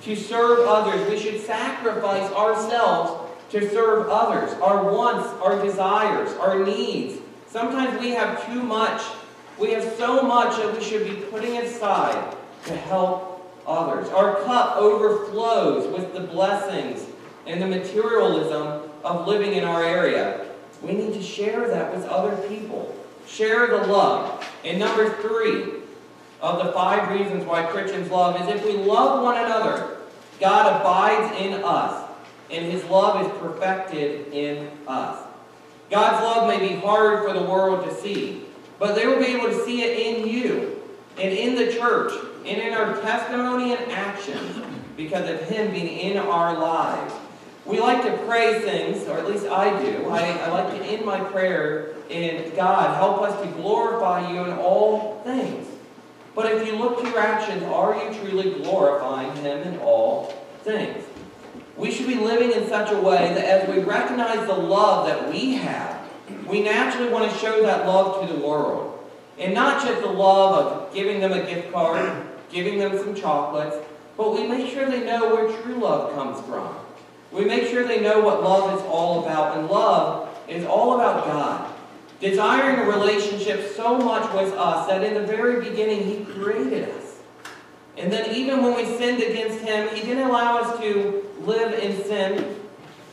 to 0.03 0.15
serve 0.15 0.61
others. 0.61 1.09
We 1.11 1.19
should 1.19 1.41
sacrifice 1.41 2.31
ourselves 2.33 3.31
to 3.51 3.69
serve 3.71 4.09
others, 4.09 4.53
our 4.61 4.85
wants, 4.93 5.29
our 5.43 5.63
desires, 5.63 6.33
our 6.39 6.65
needs. 6.65 7.21
Sometimes 7.49 8.01
we 8.01 8.11
have 8.11 8.47
too 8.47 8.63
much. 8.63 9.03
We 9.59 9.73
have 9.73 9.93
so 9.95 10.23
much 10.23 10.57
that 10.57 10.75
we 10.77 10.83
should 10.83 11.05
be 11.05 11.17
putting 11.27 11.59
aside 11.59 12.35
to 12.67 12.77
help 12.77 13.53
others. 13.67 14.09
Our 14.09 14.43
cup 14.45 14.77
overflows 14.77 15.93
with 15.93 16.15
the 16.15 16.21
blessings 16.21 17.05
and 17.47 17.61
the 17.61 17.67
materialism 17.67 18.89
of 19.05 19.27
living 19.27 19.55
in 19.55 19.65
our 19.65 19.83
area. 19.83 20.47
We 20.81 20.93
need 20.93 21.13
to 21.15 21.23
share 21.23 21.69
that 21.69 21.95
with 21.95 22.07
other 22.07 22.37
people. 22.49 22.97
Share 23.27 23.67
the 23.69 23.87
love. 23.87 24.47
And 24.65 24.79
number 24.79 25.11
three 25.23 25.83
of 26.41 26.65
the 26.65 26.73
five 26.73 27.11
reasons 27.11 27.45
why 27.45 27.65
Christians 27.65 28.11
love 28.11 28.41
is 28.41 28.49
if 28.55 28.65
we 28.65 28.73
love 28.73 29.23
one 29.23 29.37
another, 29.37 29.99
God 30.41 30.81
abides 30.81 31.41
in 31.41 31.63
us, 31.63 32.11
and 32.51 32.65
his 32.65 32.85
love 32.85 33.25
is 33.25 33.41
perfected 33.41 34.33
in 34.33 34.69
us. 34.89 35.25
God's 35.89 36.23
love 36.23 36.49
may 36.49 36.69
be 36.69 36.75
hard 36.77 37.25
for 37.25 37.33
the 37.39 37.45
world 37.45 37.89
to 37.89 37.95
see, 37.95 38.45
but 38.79 38.95
they 38.95 39.07
will 39.07 39.19
be 39.19 39.27
able 39.27 39.49
to 39.49 39.65
see 39.65 39.83
it 39.83 39.99
in 39.99 40.29
you 40.29 40.83
and 41.19 41.33
in 41.33 41.55
the 41.55 41.73
church 41.73 42.13
and 42.45 42.61
in 42.61 42.75
our 42.75 43.01
testimony 43.03 43.75
and 43.75 43.93
action 43.93 44.65
because 44.97 45.29
of 45.29 45.49
him 45.49 45.71
being 45.71 45.99
in 45.99 46.17
our 46.17 46.59
lives. 46.59 47.15
We 47.65 47.81
like 47.81 48.03
to 48.03 48.17
pray 48.27 48.61
things, 48.61 49.07
or 49.07 49.19
at 49.19 49.29
least 49.29 49.47
I 49.47 49.81
do. 49.83 50.09
I, 50.09 50.33
I 50.33 50.51
like 50.51 50.77
to 50.77 50.85
end 50.85 51.07
my 51.07 51.21
prayer 51.21 51.95
in 52.09 52.55
God, 52.57 52.97
help 52.97 53.23
us 53.23 53.41
to 53.41 53.47
glorify 53.55 54.33
you 54.33 54.45
in 54.45 54.53
all 54.59 55.21
things. 55.25 55.69
But 56.35 56.51
if 56.51 56.67
you 56.67 56.77
look 56.77 57.01
to 57.01 57.09
your 57.09 57.21
actions, 57.21 57.63
are 57.65 57.95
you 57.95 58.19
truly 58.19 58.63
glorifying 58.63 59.35
him 59.37 59.59
in 59.63 59.79
all 59.79 60.35
things? 60.63 61.05
We 61.77 61.91
should 61.91 62.07
be 62.07 62.17
living 62.17 62.53
in 62.53 62.69
such 62.69 62.91
a 62.91 63.01
way 63.01 63.33
that 63.35 63.45
as 63.45 63.69
we 63.69 63.83
recognize 63.83 64.47
the 64.47 64.55
love 64.55 65.07
that 65.07 65.31
we 65.31 65.55
have, 65.55 66.01
we 66.47 66.63
naturally 66.63 67.11
want 67.11 67.31
to 67.31 67.39
show 67.39 67.63
that 67.63 67.87
love 67.87 68.27
to 68.27 68.35
the 68.35 68.41
world. 68.41 68.99
And 69.39 69.55
not 69.55 69.85
just 69.85 70.01
the 70.03 70.09
love 70.09 70.55
of 70.89 70.95
giving 70.95 71.21
them 71.21 71.33
a 71.33 71.45
gift 71.45 71.73
card, 71.73 72.27
giving 72.51 72.79
them 72.79 72.97
some 72.99 73.15
chocolates, 73.15 73.77
but 74.17 74.35
we 74.35 74.47
make 74.47 74.71
sure 74.73 74.89
they 74.89 75.05
know 75.05 75.35
where 75.35 75.63
true 75.63 75.77
love 75.77 76.15
comes 76.15 76.45
from. 76.47 76.77
We 77.33 77.45
make 77.45 77.69
sure 77.69 77.87
they 77.87 78.01
know 78.01 78.21
what 78.21 78.43
love 78.43 78.79
is 78.79 78.85
all 78.87 79.25
about. 79.25 79.57
And 79.57 79.69
love 79.69 80.29
is 80.49 80.65
all 80.67 80.95
about 80.95 81.25
God. 81.25 81.75
Desiring 82.21 82.81
a 82.81 82.91
relationship 82.91 83.73
so 83.75 83.99
much 83.99 84.33
with 84.35 84.53
us 84.55 84.87
that 84.87 85.03
in 85.03 85.15
the 85.15 85.27
very 85.27 85.69
beginning 85.69 86.05
He 86.05 86.25
created 86.25 86.89
us. 86.91 87.21
And 87.97 88.13
then 88.13 88.35
even 88.35 88.63
when 88.63 88.77
we 88.77 88.85
sinned 88.85 89.23
against 89.23 89.61
Him, 89.61 89.89
He 89.95 90.03
didn't 90.03 90.29
allow 90.29 90.59
us 90.59 90.81
to 90.81 91.27
live 91.41 91.79
in 91.79 92.05
sin, 92.05 92.61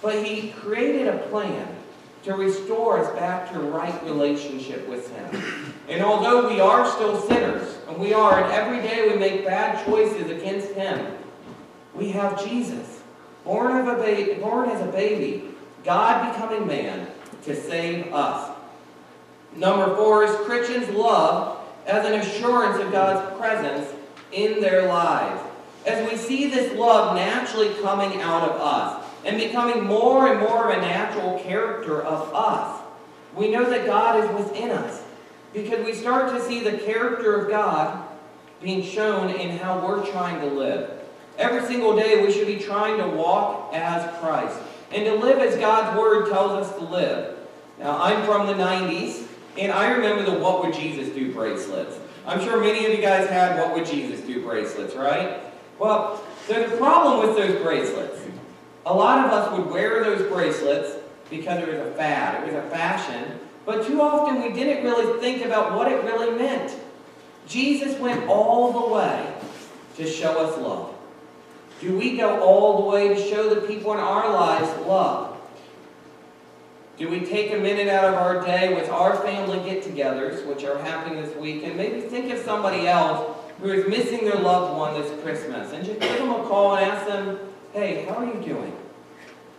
but 0.02 0.24
He 0.24 0.50
created 0.52 1.08
a 1.08 1.18
plan 1.30 1.76
to 2.24 2.34
restore 2.34 3.00
us 3.00 3.10
back 3.18 3.52
to 3.52 3.60
right 3.60 4.04
relationship 4.04 4.88
with 4.88 5.10
Him. 5.16 5.74
And 5.88 6.04
although 6.04 6.48
we 6.48 6.60
are 6.60 6.88
still 6.88 7.20
sinners, 7.22 7.78
and 7.88 7.98
we 7.98 8.14
are, 8.14 8.44
and 8.44 8.52
every 8.52 8.82
day 8.82 9.10
we 9.10 9.18
make 9.18 9.46
bad 9.46 9.84
choices 9.86 10.30
against 10.30 10.74
Him, 10.74 11.14
we 11.96 12.12
have 12.12 12.44
Jesus, 12.44 12.99
born, 13.44 13.76
of 13.76 13.88
a 13.88 13.96
ba- 13.96 14.42
born 14.42 14.70
as 14.70 14.82
a 14.82 14.92
baby, 14.92 15.44
God 15.84 16.32
becoming 16.32 16.68
man 16.68 17.08
to 17.44 17.56
save 17.56 18.14
us. 18.14 18.52
Number 19.56 19.96
four 19.96 20.24
is 20.24 20.36
Christians 20.46 20.90
love 20.90 21.60
as 21.88 22.06
an 22.06 22.14
assurance 22.14 22.80
of 22.82 22.92
God's 22.92 23.38
presence 23.40 23.88
in 24.32 24.62
their 24.62 24.88
lives. 24.88 25.42
As 25.86 26.10
we 26.10 26.18
see 26.18 26.48
this 26.48 26.78
love 26.78 27.16
naturally 27.16 27.74
coming 27.82 28.22
out 28.22 28.50
of 28.50 28.62
us 28.62 29.06
and 29.26 29.38
becoming 29.38 29.84
more 29.84 30.32
and 30.32 30.40
more 30.40 30.70
of 30.70 30.78
a 30.78 30.82
natural 30.82 31.40
character 31.40 32.02
of 32.02 32.34
us, 32.34 32.82
we 33.36 33.50
know 33.50 33.70
that 33.70 33.86
God 33.86 34.24
is 34.24 34.46
within 34.46 34.72
us 34.72 35.02
because 35.54 35.84
we 35.86 35.94
start 35.94 36.32
to 36.34 36.42
see 36.42 36.60
the 36.60 36.78
character 36.78 37.36
of 37.36 37.50
God 37.50 38.06
being 38.62 38.84
shown 38.84 39.30
in 39.30 39.58
how 39.58 39.86
we're 39.86 40.06
trying 40.12 40.40
to 40.42 40.48
live. 40.48 40.99
Every 41.40 41.66
single 41.66 41.96
day 41.96 42.22
we 42.22 42.34
should 42.34 42.48
be 42.48 42.58
trying 42.58 42.98
to 42.98 43.08
walk 43.08 43.74
as 43.74 44.14
Christ 44.20 44.60
and 44.92 45.06
to 45.06 45.16
live 45.16 45.40
as 45.40 45.56
God's 45.56 45.98
Word 45.98 46.30
tells 46.30 46.52
us 46.52 46.76
to 46.76 46.84
live. 46.84 47.38
Now, 47.80 47.98
I'm 48.02 48.26
from 48.26 48.46
the 48.46 48.54
90s, 48.54 49.26
and 49.58 49.72
I 49.72 49.92
remember 49.92 50.30
the 50.30 50.38
What 50.38 50.66
Would 50.66 50.74
Jesus 50.74 51.08
Do 51.16 51.32
bracelets. 51.32 51.98
I'm 52.28 52.42
sure 52.42 52.60
many 52.60 52.86
of 52.86 52.92
you 52.92 53.02
guys 53.02 53.30
had 53.30 53.58
What 53.58 53.74
Would 53.74 53.86
Jesus 53.86 54.20
Do 54.20 54.44
bracelets, 54.44 54.96
right? 54.96 55.40
Well, 55.80 56.22
there's 56.50 56.74
a 56.74 56.76
problem 56.76 57.26
with 57.26 57.38
those 57.38 57.62
bracelets. 57.64 58.20
A 58.86 58.94
lot 58.94 59.26
of 59.26 59.32
us 59.32 59.58
would 59.58 59.72
wear 59.72 60.04
those 60.04 60.30
bracelets 60.30 60.98
because 61.30 61.62
it 61.62 61.70
was 61.70 61.78
a 61.78 61.92
fad, 61.92 62.44
it 62.44 62.54
was 62.54 62.66
a 62.66 62.70
fashion, 62.70 63.40
but 63.66 63.88
too 63.88 64.02
often 64.02 64.42
we 64.42 64.52
didn't 64.52 64.84
really 64.84 65.22
think 65.22 65.46
about 65.46 65.74
what 65.74 65.90
it 65.90 66.04
really 66.04 66.38
meant. 66.38 66.76
Jesus 67.48 67.98
went 67.98 68.28
all 68.28 68.74
the 68.74 68.94
way 68.94 69.34
to 69.96 70.06
show 70.06 70.46
us 70.46 70.58
love. 70.60 70.96
Do 71.80 71.98
we 71.98 72.18
go 72.18 72.42
all 72.42 72.82
the 72.82 72.90
way 72.90 73.08
to 73.10 73.30
show 73.30 73.54
the 73.54 73.62
people 73.62 73.94
in 73.94 74.00
our 74.00 74.34
lives 74.34 74.70
love? 74.86 75.38
Do 76.98 77.10
we 77.10 77.22
take 77.22 77.54
a 77.54 77.58
minute 77.58 77.88
out 77.88 78.04
of 78.04 78.16
our 78.16 78.46
day 78.46 78.74
with 78.76 78.90
our 78.90 79.16
family 79.16 79.60
get 79.60 79.84
togethers, 79.84 80.46
which 80.46 80.66
are 80.66 80.78
happening 80.80 81.22
this 81.22 81.34
week, 81.38 81.64
and 81.64 81.78
maybe 81.78 82.02
think 82.02 82.32
of 82.34 82.40
somebody 82.40 82.88
else 82.88 83.38
who 83.62 83.70
is 83.70 83.88
missing 83.88 84.26
their 84.26 84.36
loved 84.36 84.78
one 84.78 85.02
this 85.02 85.22
Christmas, 85.24 85.72
and 85.72 85.86
just 85.86 86.02
give 86.02 86.18
them 86.18 86.32
a 86.32 86.48
call 86.48 86.76
and 86.76 86.86
ask 86.86 87.08
them, 87.08 87.40
hey, 87.72 88.04
how 88.06 88.16
are 88.16 88.26
you 88.26 88.42
doing? 88.42 88.76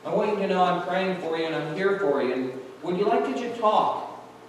I 0.04 0.14
want 0.14 0.32
you 0.32 0.36
to 0.36 0.48
know 0.48 0.62
I'm 0.62 0.86
praying 0.86 1.20
for 1.20 1.38
you 1.38 1.46
and 1.46 1.54
I'm 1.54 1.74
here 1.74 1.98
for 1.98 2.22
you. 2.22 2.32
And 2.32 2.52
would 2.82 2.98
you 2.98 3.06
like 3.06 3.24
to 3.24 3.32
just 3.32 3.60
talk? 3.60 4.06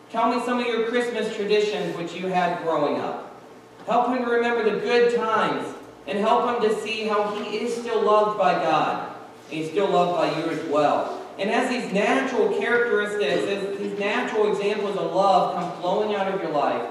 Tell 0.10 0.34
me 0.34 0.44
some 0.46 0.60
of 0.60 0.68
your 0.68 0.88
Christmas 0.88 1.34
traditions 1.36 1.96
which 1.98 2.14
you 2.14 2.28
had 2.28 2.62
growing 2.64 3.00
up. 3.02 3.42
Help 3.86 4.08
him 4.08 4.28
remember 4.28 4.70
the 4.70 4.80
good 4.80 5.16
times 5.16 5.68
and 6.08 6.18
help 6.18 6.56
him 6.56 6.70
to 6.70 6.82
see 6.82 7.08
how 7.08 7.34
he 7.36 7.58
is 7.58 7.76
still 7.76 8.02
loved 8.02 8.38
by 8.38 8.54
God. 8.54 9.16
And 9.50 9.60
he's 9.60 9.70
still 9.70 9.90
loved 9.90 10.18
by 10.18 10.40
you 10.40 10.50
as 10.50 10.64
well. 10.70 11.22
And 11.38 11.50
as 11.50 11.70
these 11.70 11.92
natural 11.92 12.50
characteristics, 12.60 13.48
as 13.48 13.78
these 13.78 13.98
natural 13.98 14.52
examples 14.52 14.98
of 14.98 15.14
love 15.14 15.56
come 15.56 15.82
flowing 15.82 16.16
out 16.16 16.32
of 16.32 16.42
your 16.42 16.52
life, 16.52 16.88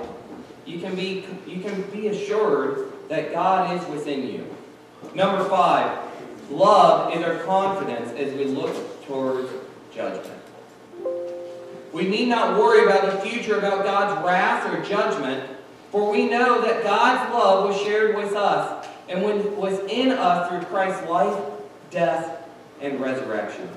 you 0.67 0.79
can 0.81 0.95
be, 0.95 1.25
you 1.47 1.61
can 1.61 1.83
be 1.91 2.09
assured 2.09 2.93
that 3.09 3.33
God 3.33 3.77
is 3.77 3.89
within 3.89 4.27
you. 4.27 4.47
Number 5.15 5.45
five, 5.45 5.99
love 6.51 7.15
is 7.15 7.23
our 7.25 7.39
confidence 7.45 8.13
as 8.13 8.33
we 8.35 8.45
look 8.45 9.05
towards 9.07 9.51
judgment. 9.93 10.41
We 11.93 12.09
need 12.09 12.29
not 12.29 12.57
worry 12.57 12.85
about 12.85 13.11
the 13.11 13.29
future, 13.29 13.59
about 13.59 13.85
God's 13.85 14.25
wrath 14.25 14.73
or 14.73 14.83
judgment, 14.85 15.49
for 15.91 16.11
we 16.11 16.29
know 16.29 16.61
that 16.61 16.85
God's 16.85 17.33
love 17.33 17.69
was 17.69 17.81
shared 17.83 18.15
with 18.15 18.35
us 18.35 18.87
and 19.11 19.23
what 19.23 19.57
was 19.57 19.79
in 19.91 20.13
us 20.13 20.49
through 20.49 20.63
Christ's 20.63 21.07
life, 21.09 21.39
death, 21.91 22.49
and 22.81 23.01
resurrection. 23.01 23.69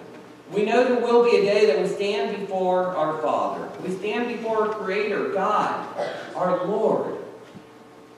We 0.51 0.63
know 0.63 0.83
there 0.83 1.01
will 1.01 1.23
be 1.23 1.37
a 1.37 1.41
day 1.41 1.65
that 1.65 1.81
we 1.81 1.87
stand 1.87 2.37
before 2.39 2.95
our 2.95 3.19
Father. 3.21 3.67
We 3.81 3.89
stand 3.95 4.27
before 4.27 4.67
our 4.67 4.73
Creator, 4.75 5.29
God, 5.29 5.87
our 6.35 6.65
Lord. 6.65 7.17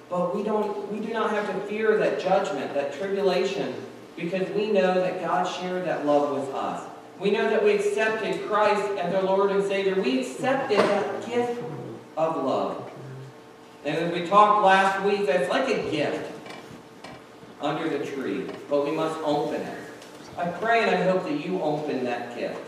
But 0.09 0.35
we 0.35 0.43
don't 0.43 0.91
we 0.91 0.99
do 0.99 1.13
not 1.13 1.31
have 1.31 1.47
to 1.47 1.59
fear 1.67 1.97
that 1.97 2.19
judgment, 2.19 2.73
that 2.73 2.93
tribulation, 2.93 3.73
because 4.17 4.47
we 4.49 4.71
know 4.71 4.93
that 4.95 5.21
God 5.21 5.45
shared 5.45 5.85
that 5.85 6.05
love 6.05 6.37
with 6.37 6.53
us. 6.53 6.85
We 7.19 7.31
know 7.31 7.49
that 7.49 7.63
we 7.63 7.71
accepted 7.71 8.45
Christ 8.47 8.85
as 8.99 9.15
our 9.15 9.23
Lord 9.23 9.51
and 9.51 9.63
Savior. 9.63 9.99
We 10.01 10.19
accepted 10.19 10.79
that 10.79 11.25
gift 11.25 11.61
of 12.17 12.43
love. 12.43 12.91
And 13.85 13.95
as 13.95 14.13
we 14.13 14.27
talked 14.27 14.65
last 14.65 15.03
week, 15.05 15.25
that's 15.25 15.49
like 15.49 15.69
a 15.69 15.89
gift 15.89 16.34
under 17.61 17.89
the 17.89 18.05
tree, 18.05 18.45
but 18.69 18.85
we 18.85 18.91
must 18.91 19.17
open 19.23 19.61
it. 19.61 19.77
I 20.37 20.47
pray 20.47 20.83
and 20.83 20.91
I 20.91 21.03
hope 21.03 21.23
that 21.23 21.45
you 21.45 21.61
open 21.61 22.03
that 22.05 22.35
gift. 22.37 22.59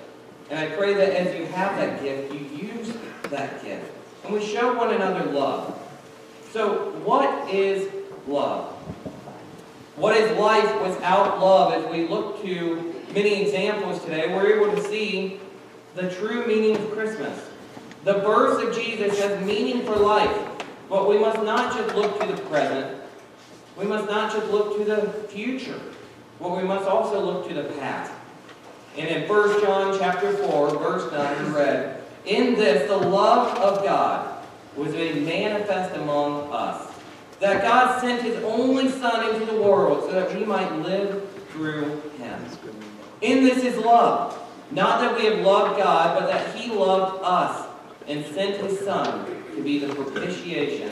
And 0.49 0.59
I 0.59 0.73
pray 0.75 0.93
that 0.93 1.09
as 1.09 1.37
you 1.37 1.45
have 1.47 1.75
that 1.77 2.01
gift, 2.01 2.33
you 2.33 2.39
use 2.69 2.93
that 3.29 3.61
gift. 3.63 3.91
And 4.23 4.33
we 4.33 4.45
show 4.45 4.73
one 4.73 4.93
another 4.93 5.25
love. 5.31 5.77
So, 6.51 6.91
what 7.03 7.49
is 7.53 7.91
love? 8.27 8.73
What 9.97 10.15
is 10.15 10.37
life 10.37 10.81
without 10.81 11.39
love? 11.39 11.73
As 11.73 11.91
we 11.91 12.07
look 12.07 12.41
to 12.43 12.95
many 13.13 13.41
examples 13.41 14.01
today, 14.03 14.33
we're 14.33 14.61
able 14.61 14.75
to 14.75 14.87
see 14.87 15.39
the 15.95 16.09
true 16.11 16.45
meaning 16.45 16.75
of 16.75 16.91
Christmas. 16.91 17.37
The 18.03 18.13
birth 18.13 18.63
of 18.65 18.75
Jesus 18.75 19.19
has 19.19 19.43
meaning 19.45 19.85
for 19.85 19.95
life, 19.95 20.37
but 20.87 21.09
we 21.09 21.17
must 21.17 21.41
not 21.43 21.75
just 21.75 21.93
look 21.95 22.21
to 22.21 22.27
the 22.27 22.41
present. 22.43 22.96
We 23.77 23.85
must 23.85 24.09
not 24.09 24.33
just 24.33 24.51
look 24.51 24.77
to 24.77 24.83
the 24.83 25.01
future, 25.29 25.79
but 26.39 26.57
we 26.57 26.63
must 26.63 26.87
also 26.87 27.23
look 27.23 27.47
to 27.47 27.53
the 27.53 27.65
past. 27.75 28.11
And 28.97 29.07
in 29.07 29.29
1 29.29 29.61
John 29.61 29.97
chapter 29.99 30.33
4, 30.35 30.69
verse 30.79 31.11
9, 31.11 31.45
we 31.45 31.51
read, 31.51 32.01
In 32.25 32.55
this 32.55 32.89
the 32.89 32.97
love 32.97 33.55
of 33.59 33.83
God 33.83 34.43
was 34.75 34.93
made 34.93 35.23
manifest 35.23 35.95
among 35.95 36.51
us, 36.51 36.91
that 37.39 37.61
God 37.61 38.01
sent 38.01 38.23
his 38.23 38.35
only 38.43 38.89
Son 38.89 39.35
into 39.35 39.45
the 39.45 39.61
world 39.61 40.09
so 40.09 40.11
that 40.13 40.35
we 40.35 40.43
might 40.43 40.71
live 40.79 41.29
through 41.49 42.01
him. 42.17 42.45
In 43.21 43.43
this 43.43 43.63
is 43.63 43.77
love. 43.77 44.43
Not 44.69 44.99
that 44.99 45.17
we 45.17 45.25
have 45.25 45.39
loved 45.39 45.77
God, 45.77 46.19
but 46.19 46.29
that 46.29 46.55
he 46.55 46.71
loved 46.71 47.21
us 47.23 47.67
and 48.07 48.25
sent 48.33 48.57
his 48.57 48.79
Son 48.79 49.25
to 49.55 49.63
be 49.63 49.79
the 49.79 49.93
propitiation 49.93 50.91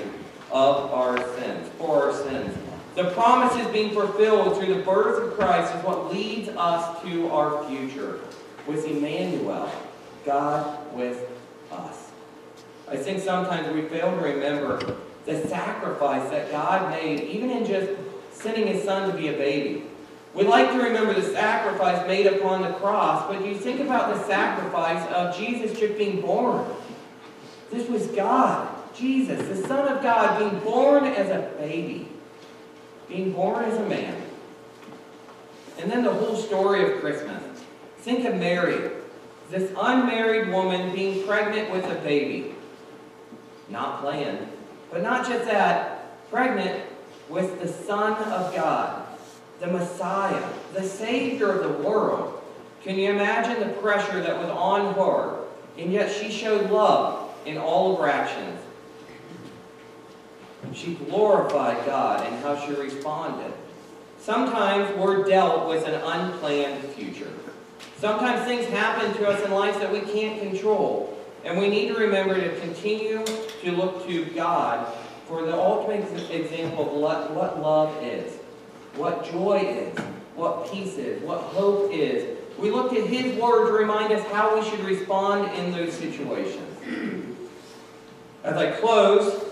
of 0.51 0.91
our 0.91 1.17
sins, 1.35 1.69
for 1.77 2.05
our 2.05 2.13
sins. 2.13 2.55
The 2.95 3.11
promises 3.11 3.67
being 3.73 3.93
fulfilled 3.93 4.57
through 4.57 4.73
the 4.73 4.81
birth 4.81 5.21
of 5.21 5.37
Christ 5.37 5.75
is 5.75 5.83
what 5.83 6.13
leads 6.13 6.47
us 6.49 7.01
to 7.03 7.29
our 7.29 7.67
future 7.69 8.21
with 8.65 8.85
Emmanuel, 8.85 9.69
God 10.25 10.93
with 10.93 11.29
us. 11.71 12.11
I 12.87 12.95
think 12.95 13.21
sometimes 13.21 13.73
we 13.73 13.81
fail 13.89 14.11
to 14.11 14.23
remember 14.23 14.95
the 15.25 15.45
sacrifice 15.47 16.29
that 16.29 16.51
God 16.51 16.89
made, 16.91 17.21
even 17.21 17.49
in 17.49 17.65
just 17.65 17.91
sending 18.31 18.67
his 18.67 18.83
son 18.83 19.11
to 19.11 19.17
be 19.17 19.27
a 19.27 19.33
baby. 19.33 19.83
We 20.33 20.43
like 20.43 20.71
to 20.71 20.77
remember 20.77 21.13
the 21.13 21.23
sacrifice 21.23 22.05
made 22.07 22.27
upon 22.27 22.61
the 22.61 22.73
cross, 22.73 23.27
but 23.27 23.45
you 23.45 23.55
think 23.55 23.79
about 23.79 24.13
the 24.13 24.23
sacrifice 24.25 25.05
of 25.11 25.35
Jesus 25.35 25.77
just 25.77 25.97
being 25.97 26.21
born. 26.21 26.65
This 27.71 27.89
was 27.89 28.07
God, 28.07 28.69
Jesus, 28.93 29.47
the 29.47 29.67
Son 29.67 29.87
of 29.87 30.03
God, 30.03 30.39
being 30.39 30.63
born 30.63 31.05
as 31.05 31.29
a 31.29 31.51
baby, 31.57 32.07
being 33.07 33.31
born 33.31 33.65
as 33.65 33.77
a 33.77 33.87
man. 33.87 34.21
And 35.79 35.91
then 35.91 36.03
the 36.03 36.13
whole 36.13 36.35
story 36.35 36.83
of 36.83 36.99
Christmas. 37.01 37.43
Think 37.99 38.25
of 38.25 38.35
Mary, 38.35 38.91
this 39.49 39.71
unmarried 39.77 40.49
woman 40.49 40.93
being 40.95 41.25
pregnant 41.27 41.71
with 41.71 41.85
a 41.85 41.95
baby. 42.01 42.55
Not 43.69 44.01
planned. 44.01 44.47
But 44.91 45.01
not 45.01 45.27
just 45.27 45.45
that, 45.45 46.29
pregnant 46.29 46.83
with 47.29 47.61
the 47.61 47.67
Son 47.67 48.13
of 48.13 48.55
God 48.55 49.05
the 49.59 49.67
Messiah, 49.67 50.49
the 50.73 50.83
Savior 50.83 51.51
of 51.51 51.63
the 51.63 51.83
world. 51.83 52.41
Can 52.83 52.97
you 52.97 53.11
imagine 53.11 53.67
the 53.67 53.73
pressure 53.75 54.21
that 54.21 54.37
was 54.37 54.49
on 54.49 54.93
her? 54.95 55.45
And 55.77 55.91
yet 55.91 56.13
she 56.13 56.31
showed 56.31 56.69
love 56.69 57.33
in 57.45 57.57
all 57.57 57.93
of 57.93 57.99
her 57.99 58.07
actions. 58.07 58.59
She 60.73 60.95
glorified 60.95 61.85
God 61.85 62.25
in 62.27 62.33
how 62.39 62.65
she 62.65 62.73
responded. 62.73 63.53
Sometimes 64.19 64.95
we're 64.97 65.23
dealt 65.23 65.67
with 65.67 65.85
an 65.85 65.95
unplanned 65.95 66.83
future. 66.89 67.31
Sometimes 67.97 68.45
things 68.45 68.65
happen 68.67 69.13
to 69.13 69.27
us 69.27 69.43
in 69.45 69.51
life 69.51 69.79
that 69.79 69.91
we 69.91 70.01
can't 70.01 70.41
control. 70.41 71.17
And 71.43 71.59
we 71.59 71.69
need 71.69 71.89
to 71.89 71.95
remember 71.95 72.35
to 72.35 72.59
continue 72.59 73.23
to 73.25 73.71
look 73.71 74.07
to 74.07 74.25
God 74.25 74.91
for 75.27 75.43
the 75.43 75.53
ultimate 75.53 76.05
example 76.31 76.89
of 76.89 77.35
what 77.35 77.61
love 77.61 78.03
is 78.03 78.39
what 78.95 79.29
joy 79.29 79.57
is, 79.57 79.97
what 80.35 80.71
peace 80.71 80.97
is, 80.97 81.21
what 81.21 81.39
hope 81.39 81.91
is. 81.91 82.37
We 82.57 82.71
look 82.71 82.93
at 82.93 83.07
His 83.07 83.37
Word 83.39 83.67
to 83.67 83.73
remind 83.73 84.13
us 84.13 84.25
how 84.27 84.57
we 84.57 84.67
should 84.69 84.79
respond 84.81 85.51
in 85.57 85.71
those 85.71 85.93
situations. 85.93 86.77
As 88.43 88.55
I 88.55 88.71
close, 88.71 89.44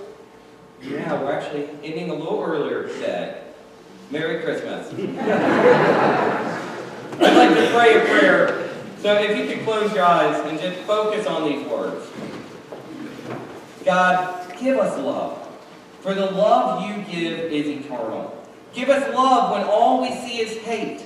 yeah, 0.84 1.22
we're 1.22 1.32
actually 1.32 1.70
ending 1.84 2.10
a 2.10 2.14
little 2.14 2.42
earlier 2.42 2.88
today. 2.88 3.42
Merry 4.12 4.44
Christmas. 4.44 4.92
I'd 7.20 7.38
like 7.38 7.56
to 7.58 7.72
pray 7.74 8.02
a 8.02 8.06
prayer. 8.06 8.70
So 9.00 9.16
if 9.16 9.38
you 9.38 9.48
could 9.48 9.64
close 9.66 9.94
your 9.94 10.06
eyes 10.06 10.40
and 10.50 10.60
just 10.60 10.80
focus 10.82 11.26
on 11.26 11.44
these 11.50 11.66
words. 11.68 12.10
God, 13.86 14.58
give 14.60 14.78
us 14.78 14.98
love. 15.00 15.40
For 16.02 16.14
the 16.14 16.26
love 16.26 16.84
you 16.84 17.04
give 17.04 17.40
is 17.52 17.68
eternal. 17.68 18.38
Give 18.74 18.90
us 18.90 19.14
love 19.14 19.52
when 19.52 19.64
all 19.64 20.02
we 20.02 20.10
see 20.10 20.40
is 20.40 20.58
hate. 20.64 21.06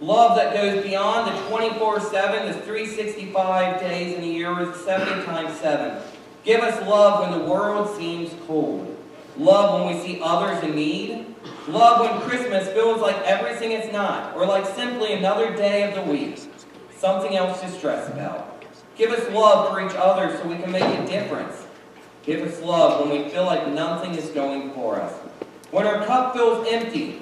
Love 0.00 0.36
that 0.36 0.54
goes 0.54 0.84
beyond 0.84 1.28
the 1.28 1.40
24-7, 1.48 2.52
the 2.52 2.60
365 2.60 3.80
days 3.80 4.16
in 4.16 4.22
a 4.22 4.26
year, 4.26 4.74
70 4.74 5.24
times 5.24 5.58
7. 5.58 6.02
Give 6.44 6.60
us 6.60 6.80
love 6.86 7.20
when 7.20 7.38
the 7.38 7.44
world 7.44 7.96
seems 7.96 8.30
cold. 8.46 8.95
Love 9.38 9.80
when 9.80 9.94
we 9.94 10.02
see 10.02 10.20
others 10.22 10.62
in 10.64 10.74
need. 10.74 11.26
Love 11.68 12.00
when 12.00 12.28
Christmas 12.28 12.68
feels 12.68 13.00
like 13.00 13.16
everything 13.22 13.72
is 13.72 13.92
not, 13.92 14.34
or 14.34 14.46
like 14.46 14.64
simply 14.74 15.12
another 15.12 15.54
day 15.54 15.82
of 15.82 15.94
the 15.94 16.10
week. 16.10 16.40
Something 16.96 17.36
else 17.36 17.60
to 17.60 17.70
stress 17.70 18.08
about. 18.08 18.64
Give 18.96 19.10
us 19.10 19.30
love 19.30 19.70
for 19.70 19.84
each 19.84 19.94
other 19.94 20.34
so 20.38 20.48
we 20.48 20.56
can 20.56 20.72
make 20.72 20.82
a 20.82 21.06
difference. 21.06 21.66
Give 22.22 22.40
us 22.42 22.62
love 22.62 23.00
when 23.00 23.22
we 23.22 23.28
feel 23.28 23.44
like 23.44 23.68
nothing 23.68 24.14
is 24.14 24.30
going 24.30 24.72
for 24.72 25.00
us. 25.00 25.12
When 25.70 25.86
our 25.86 26.04
cup 26.06 26.34
feels 26.34 26.66
empty, 26.70 27.20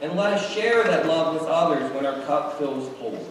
and 0.00 0.16
let 0.16 0.32
us 0.32 0.52
share 0.52 0.84
that 0.84 1.06
love 1.06 1.34
with 1.34 1.44
others 1.44 1.92
when 1.92 2.06
our 2.06 2.20
cup 2.22 2.58
feels 2.58 2.88
full. 2.98 3.28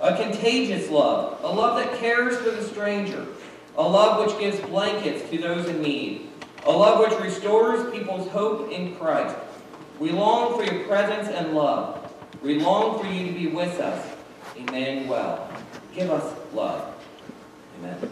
A 0.00 0.16
contagious 0.16 0.90
love, 0.90 1.40
a 1.42 1.48
love 1.48 1.76
that 1.76 1.98
cares 1.98 2.36
for 2.38 2.50
the 2.50 2.62
stranger, 2.62 3.26
a 3.76 3.82
love 3.82 4.24
which 4.24 4.38
gives 4.38 4.60
blankets 4.68 5.28
to 5.30 5.38
those 5.38 5.66
in 5.66 5.82
need, 5.82 6.28
a 6.66 6.70
love 6.70 7.00
which 7.00 7.20
restores 7.20 7.90
people's 7.92 8.28
hope 8.28 8.70
in 8.70 8.96
Christ. 8.96 9.36
We 9.98 10.10
long 10.10 10.56
for 10.56 10.64
your 10.64 10.84
presence 10.84 11.28
and 11.28 11.54
love. 11.54 12.12
We 12.42 12.58
long 12.58 12.98
for 12.98 13.06
you 13.06 13.26
to 13.26 13.32
be 13.32 13.46
with 13.48 13.78
us. 13.80 14.06
Emmanuel, 14.56 15.48
give 15.94 16.10
us 16.10 16.34
love. 16.52 16.94
Amen. 17.78 18.10